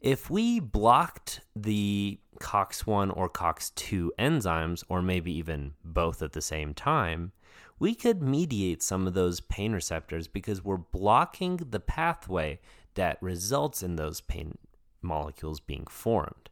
If 0.00 0.30
we 0.30 0.60
blocked 0.60 1.40
the 1.56 2.20
COX1 2.40 3.16
or 3.16 3.28
COX2 3.28 4.10
enzymes, 4.16 4.84
or 4.88 5.02
maybe 5.02 5.36
even 5.36 5.72
both 5.84 6.22
at 6.22 6.34
the 6.34 6.40
same 6.40 6.72
time, 6.72 7.32
we 7.80 7.96
could 7.96 8.22
mediate 8.22 8.80
some 8.80 9.08
of 9.08 9.14
those 9.14 9.40
pain 9.40 9.72
receptors 9.72 10.28
because 10.28 10.62
we're 10.62 10.76
blocking 10.76 11.56
the 11.56 11.80
pathway 11.80 12.60
that 12.94 13.20
results 13.20 13.82
in 13.82 13.96
those 13.96 14.20
pain 14.20 14.56
molecules 15.02 15.58
being 15.58 15.86
formed. 15.90 16.47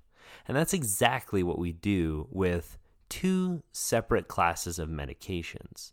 And 0.47 0.57
that's 0.57 0.75
exactly 0.75 1.43
what 1.43 1.59
we 1.59 1.73
do 1.73 2.29
with 2.31 2.79
two 3.09 3.63
separate 3.73 4.29
classes 4.29 4.79
of 4.79 4.89
medications. 4.89 5.93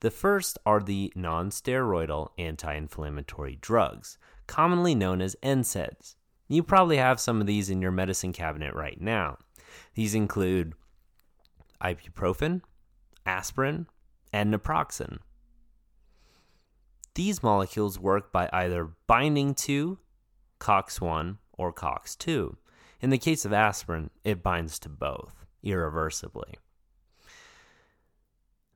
The 0.00 0.10
first 0.10 0.58
are 0.64 0.80
the 0.80 1.12
non 1.14 1.50
steroidal 1.50 2.28
anti 2.38 2.74
inflammatory 2.74 3.58
drugs, 3.60 4.18
commonly 4.46 4.94
known 4.94 5.20
as 5.20 5.36
NSAIDs. 5.42 6.16
You 6.48 6.62
probably 6.62 6.98
have 6.98 7.20
some 7.20 7.40
of 7.40 7.46
these 7.46 7.70
in 7.70 7.80
your 7.80 7.90
medicine 7.90 8.32
cabinet 8.32 8.74
right 8.74 9.00
now. 9.00 9.38
These 9.94 10.14
include 10.14 10.74
ibuprofen, 11.82 12.62
aspirin, 13.26 13.86
and 14.32 14.52
naproxen. 14.52 15.18
These 17.14 17.42
molecules 17.42 17.98
work 17.98 18.32
by 18.32 18.50
either 18.52 18.90
binding 19.06 19.54
to 19.54 19.98
COX1 20.60 21.38
or 21.52 21.72
COX2. 21.72 22.56
In 23.04 23.10
the 23.10 23.18
case 23.18 23.44
of 23.44 23.52
aspirin, 23.52 24.08
it 24.24 24.42
binds 24.42 24.78
to 24.78 24.88
both 24.88 25.44
irreversibly. 25.62 26.54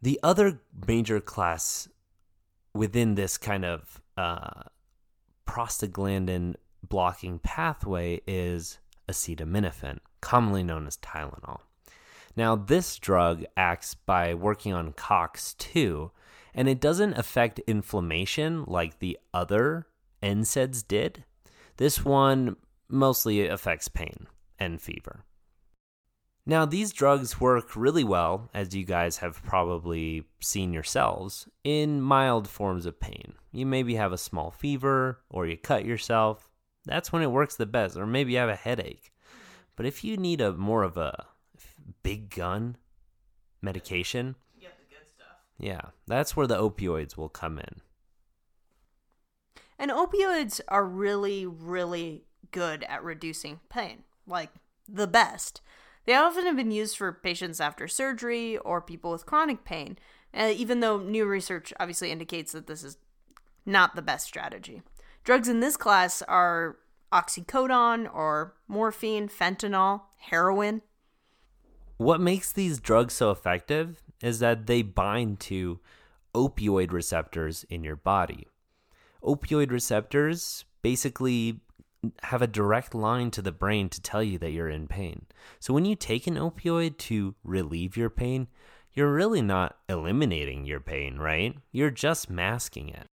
The 0.02 0.20
other 0.22 0.60
major 0.86 1.18
class 1.18 1.88
within 2.74 3.14
this 3.14 3.38
kind 3.38 3.64
of 3.64 4.02
uh, 4.18 4.64
prostaglandin 5.46 6.56
blocking 6.86 7.38
pathway 7.38 8.20
is 8.26 8.78
acetaminophen, 9.08 10.00
commonly 10.20 10.62
known 10.62 10.86
as 10.86 10.98
Tylenol. 10.98 11.60
Now, 12.36 12.54
this 12.54 12.98
drug 12.98 13.46
acts 13.56 13.94
by 13.94 14.34
working 14.34 14.74
on 14.74 14.92
COX2, 14.92 16.10
and 16.52 16.68
it 16.68 16.82
doesn't 16.82 17.14
affect 17.14 17.60
inflammation 17.60 18.64
like 18.66 18.98
the 18.98 19.18
other 19.32 19.86
NSAIDs 20.22 20.86
did. 20.86 21.24
This 21.78 22.04
one 22.04 22.56
mostly 22.88 23.46
affects 23.46 23.88
pain 23.88 24.27
and 24.59 24.81
fever. 24.81 25.24
Now, 26.46 26.64
these 26.64 26.92
drugs 26.94 27.38
work 27.38 27.77
really 27.77 28.05
well, 28.05 28.48
as 28.55 28.74
you 28.74 28.85
guys 28.85 29.18
have 29.18 29.42
probably 29.42 30.24
seen 30.40 30.72
yourselves, 30.72 31.46
in 31.62 32.01
mild 32.01 32.48
forms 32.48 32.87
of 32.87 32.98
pain. 32.98 33.35
You 33.53 33.66
maybe 33.66 33.96
have 33.96 34.12
a 34.12 34.18
small 34.18 34.51
fever, 34.51 35.20
or 35.29 35.46
you 35.46 35.59
cut 35.59 35.85
yourself. 35.85 36.51
That's 36.87 37.12
when 37.12 37.20
it 37.22 37.31
works 37.31 37.57
the 37.57 37.66
best, 37.66 37.98
or 37.98 38.07
maybe 38.07 38.33
you 38.33 38.38
have 38.38 38.48
a 38.48 38.57
headache. 38.57 39.12
But 39.77 39.85
if 39.85 40.03
you 40.03 40.16
need 40.16 40.40
a 40.40 40.53
more 40.55 40.85
of 40.85 40.96
a 40.96 41.27
big 42.03 42.31
gun 42.35 42.77
medication, 43.61 44.35
Get 44.59 44.79
the 44.79 44.94
good 44.96 45.07
stuff. 45.07 45.37
yeah, 45.59 45.83
that's 46.07 46.35
where 46.35 46.46
the 46.46 46.57
opioids 46.57 47.18
will 47.18 47.29
come 47.29 47.59
in. 47.59 47.83
And 49.79 49.90
opioids 49.90 50.61
are 50.68 50.85
really, 50.85 51.44
really 51.46 52.24
good 52.52 52.84
at 52.84 53.02
reducing 53.02 53.61
pain, 53.68 54.04
like 54.26 54.50
the 54.88 55.06
best. 55.06 55.61
They 56.06 56.14
often 56.14 56.44
have 56.46 56.56
been 56.56 56.70
used 56.70 56.96
for 56.96 57.12
patients 57.12 57.61
after 57.61 57.87
surgery 57.87 58.56
or 58.58 58.80
people 58.80 59.11
with 59.11 59.26
chronic 59.26 59.64
pain, 59.64 59.98
uh, 60.32 60.52
even 60.56 60.80
though 60.80 60.98
new 60.98 61.26
research 61.26 61.72
obviously 61.78 62.11
indicates 62.11 62.52
that 62.52 62.66
this 62.66 62.82
is 62.82 62.96
not 63.66 63.94
the 63.94 64.02
best 64.02 64.26
strategy. 64.26 64.82
Drugs 65.24 65.48
in 65.48 65.61
this 65.61 65.76
class 65.76 66.22
are 66.22 66.78
oxycodone 67.12 68.12
or 68.12 68.54
morphine, 68.66 69.28
fentanyl, 69.28 70.02
heroin. 70.16 70.82
What 71.98 72.20
makes 72.20 72.52
these 72.52 72.78
drugs 72.78 73.14
so 73.14 73.30
effective 73.30 74.02
is 74.22 74.38
that 74.38 74.66
they 74.66 74.82
bind 74.82 75.40
to 75.40 75.80
opioid 76.34 76.92
receptors 76.92 77.64
in 77.64 77.84
your 77.84 77.96
body. 77.96 78.46
Opioid 79.22 79.70
receptors 79.70 80.64
basically 80.82 81.61
have 82.22 82.42
a 82.42 82.46
direct 82.46 82.94
line 82.94 83.30
to 83.32 83.42
the 83.42 83.52
brain 83.52 83.88
to 83.88 84.00
tell 84.00 84.22
you 84.22 84.38
that 84.38 84.52
you're 84.52 84.68
in 84.68 84.87
pain. 84.87 85.26
So 85.58 85.74
when 85.74 85.84
you 85.84 85.96
take 85.96 86.26
an 86.26 86.37
opioid 86.37 86.96
to 86.98 87.34
relieve 87.42 87.96
your 87.96 88.11
pain, 88.11 88.48
you're 88.92 89.12
really 89.12 89.42
not 89.42 89.76
eliminating 89.88 90.64
your 90.64 90.80
pain, 90.80 91.18
right? 91.18 91.56
You're 91.72 91.90
just 91.90 92.30
masking 92.30 92.88
it. 92.88 93.06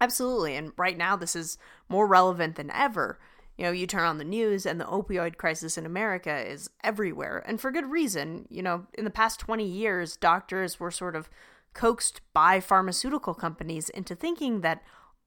Absolutely. 0.00 0.56
And 0.56 0.72
right 0.76 0.96
now, 0.96 1.16
this 1.16 1.36
is 1.36 1.58
more 1.88 2.06
relevant 2.06 2.56
than 2.56 2.70
ever. 2.70 3.18
You 3.58 3.66
know, 3.66 3.72
you 3.72 3.86
turn 3.86 4.04
on 4.04 4.18
the 4.18 4.24
news 4.24 4.64
and 4.64 4.80
the 4.80 4.86
opioid 4.86 5.36
crisis 5.36 5.76
in 5.76 5.84
America 5.84 6.50
is 6.50 6.70
everywhere, 6.82 7.44
and 7.46 7.60
for 7.60 7.70
good 7.70 7.90
reason. 7.90 8.46
You 8.48 8.62
know, 8.62 8.86
in 8.96 9.04
the 9.04 9.10
past 9.10 9.38
20 9.40 9.66
years, 9.66 10.16
doctors 10.16 10.80
were 10.80 10.90
sort 10.90 11.14
of 11.14 11.28
coaxed 11.74 12.22
by 12.32 12.58
pharmaceutical 12.58 13.34
companies 13.34 13.90
into 13.90 14.14
thinking 14.14 14.62
that 14.62 14.82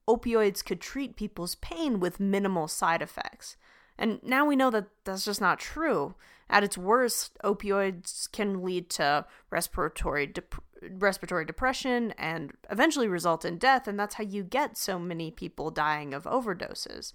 opioids 0.07 0.63
could 0.63 0.81
treat 0.81 1.15
people's 1.15 1.55
pain 1.55 1.99
with 1.99 2.19
minimal 2.19 2.67
side 2.67 3.01
effects. 3.01 3.57
And 3.97 4.19
now 4.23 4.45
we 4.45 4.55
know 4.55 4.69
that 4.71 4.87
that's 5.03 5.25
just 5.25 5.41
not 5.41 5.59
true. 5.59 6.15
At 6.49 6.63
its 6.63 6.77
worst, 6.77 7.37
opioids 7.43 8.31
can 8.31 8.63
lead 8.63 8.89
to 8.91 9.25
respiratory 9.49 10.27
dep- 10.27 10.63
respiratory 10.91 11.45
depression 11.45 12.13
and 12.17 12.51
eventually 12.69 13.07
result 13.07 13.45
in 13.45 13.57
death, 13.57 13.87
and 13.87 13.99
that's 13.99 14.15
how 14.15 14.23
you 14.23 14.43
get 14.43 14.77
so 14.77 14.99
many 14.99 15.31
people 15.31 15.71
dying 15.71 16.13
of 16.13 16.25
overdoses. 16.25 17.13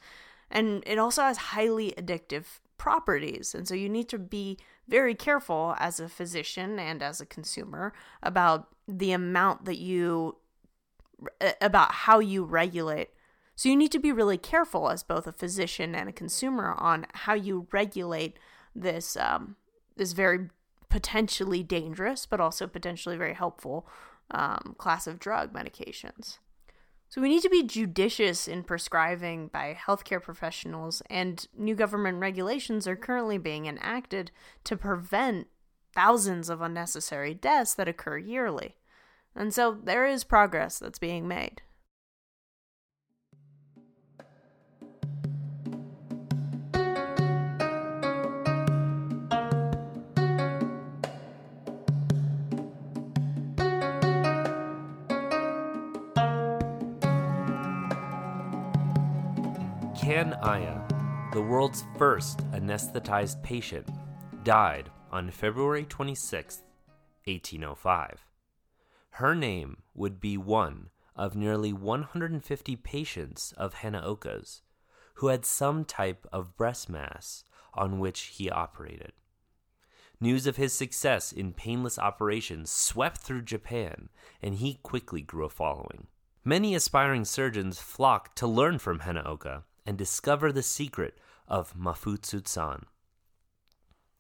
And 0.50 0.82
it 0.86 0.98
also 0.98 1.22
has 1.22 1.36
highly 1.36 1.92
addictive 1.98 2.60
properties, 2.78 3.54
and 3.54 3.68
so 3.68 3.74
you 3.74 3.88
need 3.88 4.08
to 4.08 4.18
be 4.18 4.56
very 4.86 5.14
careful 5.14 5.74
as 5.78 6.00
a 6.00 6.08
physician 6.08 6.78
and 6.78 7.02
as 7.02 7.20
a 7.20 7.26
consumer 7.26 7.92
about 8.22 8.68
the 8.86 9.12
amount 9.12 9.66
that 9.66 9.78
you 9.78 10.36
about 11.60 11.92
how 11.92 12.18
you 12.18 12.44
regulate. 12.44 13.10
So 13.56 13.68
you 13.68 13.76
need 13.76 13.92
to 13.92 13.98
be 13.98 14.12
really 14.12 14.38
careful 14.38 14.88
as 14.88 15.02
both 15.02 15.26
a 15.26 15.32
physician 15.32 15.94
and 15.94 16.08
a 16.08 16.12
consumer 16.12 16.74
on 16.78 17.06
how 17.12 17.34
you 17.34 17.66
regulate 17.72 18.38
this 18.74 19.16
um, 19.16 19.56
this 19.96 20.12
very 20.12 20.48
potentially 20.88 21.62
dangerous 21.62 22.24
but 22.24 22.40
also 22.40 22.66
potentially 22.66 23.16
very 23.16 23.34
helpful 23.34 23.86
um, 24.30 24.74
class 24.78 25.06
of 25.06 25.18
drug 25.18 25.52
medications. 25.52 26.38
So 27.08 27.22
we 27.22 27.30
need 27.30 27.42
to 27.42 27.48
be 27.48 27.62
judicious 27.62 28.46
in 28.46 28.64
prescribing 28.64 29.48
by 29.48 29.76
healthcare 29.86 30.22
professionals, 30.22 31.02
and 31.08 31.46
new 31.56 31.74
government 31.74 32.18
regulations 32.18 32.86
are 32.86 32.96
currently 32.96 33.38
being 33.38 33.64
enacted 33.64 34.30
to 34.64 34.76
prevent 34.76 35.46
thousands 35.94 36.50
of 36.50 36.60
unnecessary 36.60 37.32
deaths 37.32 37.72
that 37.74 37.88
occur 37.88 38.18
yearly. 38.18 38.76
And 39.38 39.54
so 39.54 39.78
there 39.84 40.04
is 40.04 40.24
progress 40.24 40.80
that's 40.80 40.98
being 40.98 41.28
made. 41.28 41.62
Kan 60.00 60.34
Aya, 60.42 60.80
the 61.32 61.40
world's 61.40 61.84
first 61.96 62.38
anesthetized 62.50 63.40
patient, 63.44 63.88
died 64.42 64.90
on 65.12 65.30
February 65.30 65.84
26, 65.84 66.64
1805. 67.26 68.27
Her 69.12 69.34
name 69.34 69.82
would 69.94 70.20
be 70.20 70.36
one 70.36 70.90
of 71.16 71.34
nearly 71.34 71.72
150 71.72 72.76
patients 72.76 73.52
of 73.56 73.74
Hanaoka's 73.74 74.62
who 75.14 75.28
had 75.28 75.44
some 75.44 75.84
type 75.84 76.26
of 76.32 76.56
breast 76.56 76.88
mass 76.88 77.42
on 77.74 77.98
which 77.98 78.20
he 78.36 78.48
operated. 78.48 79.12
News 80.20 80.46
of 80.46 80.56
his 80.56 80.72
success 80.72 81.32
in 81.32 81.52
painless 81.52 81.98
operations 81.98 82.70
swept 82.70 83.18
through 83.18 83.42
Japan, 83.42 84.08
and 84.42 84.54
he 84.54 84.80
quickly 84.82 85.20
grew 85.20 85.44
a 85.44 85.48
following. 85.48 86.06
Many 86.44 86.74
aspiring 86.74 87.24
surgeons 87.24 87.80
flocked 87.80 88.36
to 88.38 88.46
learn 88.46 88.78
from 88.78 89.00
Hanaoka 89.00 89.64
and 89.84 89.98
discover 89.98 90.52
the 90.52 90.62
secret 90.62 91.18
of 91.46 91.76
Mafutsu-san. 91.76 92.84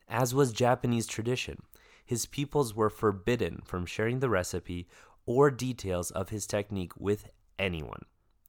As 0.08 0.34
was 0.34 0.52
Japanese 0.52 1.06
tradition, 1.06 1.62
his 2.08 2.24
pupils 2.24 2.74
were 2.74 2.88
forbidden 2.88 3.60
from 3.66 3.84
sharing 3.84 4.20
the 4.20 4.30
recipe 4.30 4.88
or 5.26 5.50
details 5.50 6.10
of 6.12 6.30
his 6.30 6.46
technique 6.46 6.98
with 6.98 7.28
anyone, 7.58 8.06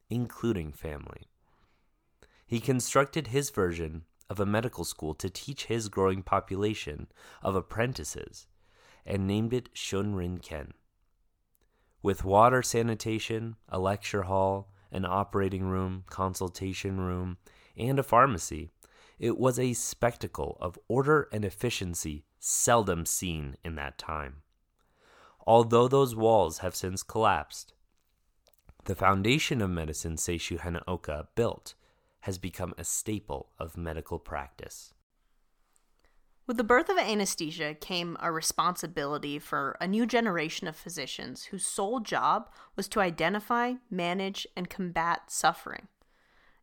including 0.10 0.72
family. 0.72 1.28
He 2.48 2.62
constructed 2.62 3.28
his 3.28 3.50
version 3.50 4.06
of 4.30 4.39
a 4.39 4.45
medical 4.45 4.86
school 4.86 5.13
to 5.15 5.30
teach 5.30 5.65
his 5.65 5.89
growing 5.89 6.24
population 6.24 7.08
of 7.43 7.54
apprentices 7.54 8.48
and 9.06 9.28
named 9.28 9.52
it 9.52 9.74
Shunrin 9.74 10.41
Ken. 10.41 10.72
With 12.02 12.24
water 12.24 12.63
sanitation, 12.63 13.58
a 13.67 13.78
lecture 13.78 14.24
hall, 14.24 14.72
an 14.89 15.04
operating 15.04 15.65
room, 15.65 16.06
consultation 16.10 17.02
room, 17.02 17.36
and 17.76 18.00
a 18.00 18.04
pharmacy, 18.04 18.69
it 19.19 19.38
was 19.38 19.60
a 19.60 19.74
spectacle 19.74 20.58
of 20.62 20.80
order 20.88 21.28
and 21.34 21.43
efficiency 21.43 22.24
seldom 22.39 23.06
seen 23.06 23.58
in 23.63 23.75
that 23.75 23.97
time. 23.97 24.38
Although 25.45 25.88
those 25.88 26.15
walls 26.15 26.60
have 26.60 26.75
since 26.75 27.04
collapsed, 27.04 27.73
the 28.86 28.95
foundation 28.95 29.62
of 29.62 29.69
medicine 29.69 30.15
Seishu 30.15 30.60
Hanaoka 30.60 31.28
built 31.36 31.75
has 32.21 32.38
become 32.38 32.73
a 32.78 32.84
staple 32.84 33.49
of 33.60 33.78
medical 33.78 34.19
practice. 34.19 34.93
With 36.47 36.58
the 36.58 36.63
birth 36.63 36.89
of 36.89 36.97
anesthesia 36.97 37.75
came 37.75 38.17
a 38.19 38.32
responsibility 38.32 39.38
for 39.38 39.78
a 39.80 39.88
new 39.88 40.08
generation 40.08 40.67
of 40.67 40.75
physicians 40.75 41.45
whose 41.45 41.65
sole 41.65 41.99
job 41.99 42.49
was 42.75 42.88
to 42.88 43.02
identify, 43.02 43.73
manage, 43.91 44.47
and 44.56 44.67
combat 44.67 45.30
suffering. 45.30 45.88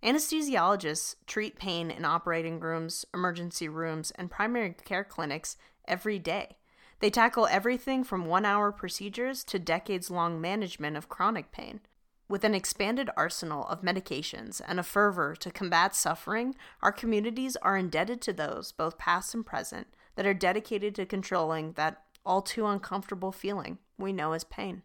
Anesthesiologists 0.03 1.17
treat 1.27 1.59
pain 1.59 1.91
in 1.91 2.05
operating 2.05 2.61
rooms, 2.61 3.05
emergency 3.15 3.69
rooms, 3.69 4.11
and 4.13 4.31
primary 4.31 4.75
care 4.85 5.05
clinics 5.05 5.57
every 5.89 6.19
day. 6.19 6.57
They 7.01 7.11
tackle 7.11 7.47
everything 7.51 8.05
from 8.05 8.27
one 8.27 8.45
hour 8.45 8.73
procedures 8.73 9.45
to 9.45 9.59
decades 9.59 10.11
long 10.11 10.41
management 10.41 10.97
of 10.97 11.09
chronic 11.09 11.51
pain. 11.51 11.81
With 12.29 12.43
an 12.43 12.55
expanded 12.55 13.09
arsenal 13.17 13.67
of 13.69 13.83
medications 13.83 14.61
and 14.67 14.81
a 14.81 14.83
fervor 14.83 15.37
to 15.37 15.51
combat 15.51 15.95
suffering, 15.95 16.57
our 16.83 16.93
communities 16.93 17.57
are 17.57 17.77
indebted 17.77 18.21
to 18.23 18.33
those, 18.33 18.73
both 18.73 18.99
past 18.99 19.35
and 19.35 19.47
present, 19.47 19.87
that 20.17 20.27
are 20.27 20.35
dedicated 20.35 20.95
to 20.97 21.07
controlling 21.07 21.73
that 21.73 22.03
all 22.25 22.43
too 22.43 22.67
uncomfortable 22.67 23.31
feeling 23.31 23.79
we 23.97 24.13
know 24.13 24.33
as 24.33 24.43
pain. 24.45 24.83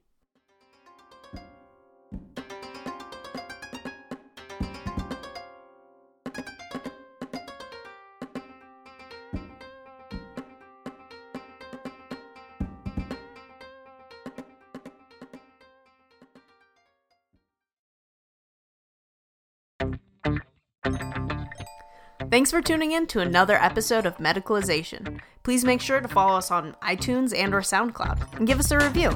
Thanks 22.32 22.50
for 22.50 22.62
tuning 22.62 22.94
in 22.94 23.08
to 23.08 23.20
another 23.20 23.58
episode 23.58 24.06
of 24.06 24.16
Medicalization. 24.16 25.20
Please 25.44 25.66
make 25.66 25.82
sure 25.82 26.00
to 26.00 26.08
follow 26.08 26.38
us 26.38 26.50
on 26.50 26.78
iTunes 26.82 27.38
and 27.38 27.54
or 27.54 27.60
SoundCloud 27.60 28.38
and 28.38 28.48
give 28.48 28.58
us 28.58 28.72
a 28.72 28.78
review. 28.78 29.10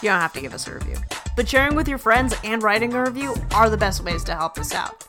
You 0.00 0.08
don't 0.08 0.20
have 0.20 0.32
to 0.34 0.40
give 0.40 0.54
us 0.54 0.68
a 0.68 0.74
review, 0.74 0.98
but 1.34 1.48
sharing 1.48 1.74
with 1.74 1.88
your 1.88 1.98
friends 1.98 2.36
and 2.44 2.62
writing 2.62 2.94
a 2.94 3.02
review 3.02 3.34
are 3.56 3.68
the 3.68 3.76
best 3.76 4.04
ways 4.04 4.22
to 4.22 4.36
help 4.36 4.56
us 4.56 4.72
out. 4.72 5.04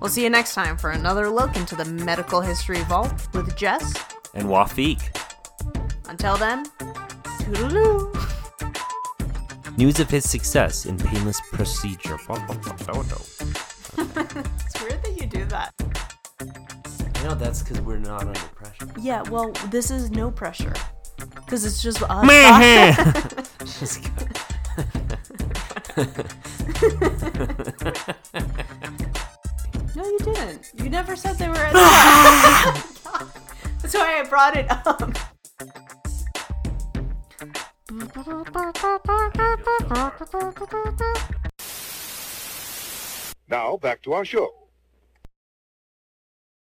We'll 0.00 0.10
see 0.10 0.24
you 0.24 0.30
next 0.30 0.54
time 0.54 0.76
for 0.76 0.90
another 0.90 1.30
look 1.30 1.54
into 1.54 1.76
the 1.76 1.84
medical 1.84 2.40
history 2.40 2.82
vault 2.82 3.14
with 3.32 3.56
Jess 3.56 3.94
And 4.34 4.48
Wafiq. 4.48 5.00
Until 6.08 6.36
then, 6.36 6.66
toodaloo. 7.44 8.12
News 9.78 10.00
of 10.00 10.10
his 10.10 10.28
success 10.28 10.84
in 10.84 10.98
painless 10.98 11.40
procedure. 11.52 12.18
it's 12.28 12.28
weird 14.82 15.04
that 15.04 15.14
you 15.16 15.28
do 15.28 15.44
that. 15.44 15.72
I 17.26 17.30
know 17.30 17.34
that's 17.34 17.60
because 17.60 17.80
we're 17.80 17.98
not 17.98 18.20
under 18.20 18.38
pressure. 18.54 18.86
Yeah, 19.00 19.22
well, 19.22 19.50
this 19.68 19.90
is 19.90 20.12
no 20.12 20.30
pressure. 20.30 20.72
Because 21.34 21.64
it's 21.64 21.82
just 21.82 22.00
us. 22.04 22.24
Just 23.80 24.08
no, 29.96 30.04
you 30.04 30.18
didn't. 30.20 30.70
You 30.76 30.88
never 30.88 31.16
said 31.16 31.36
they 31.36 31.48
were 31.48 31.56
at 31.56 31.72
That's 33.82 33.94
why 33.94 34.20
I 34.20 34.22
brought 34.28 34.56
it 34.56 34.70
up. 34.70 35.00
Now 43.48 43.76
back 43.78 44.02
to 44.02 44.12
our 44.12 44.24
show. 44.24 44.65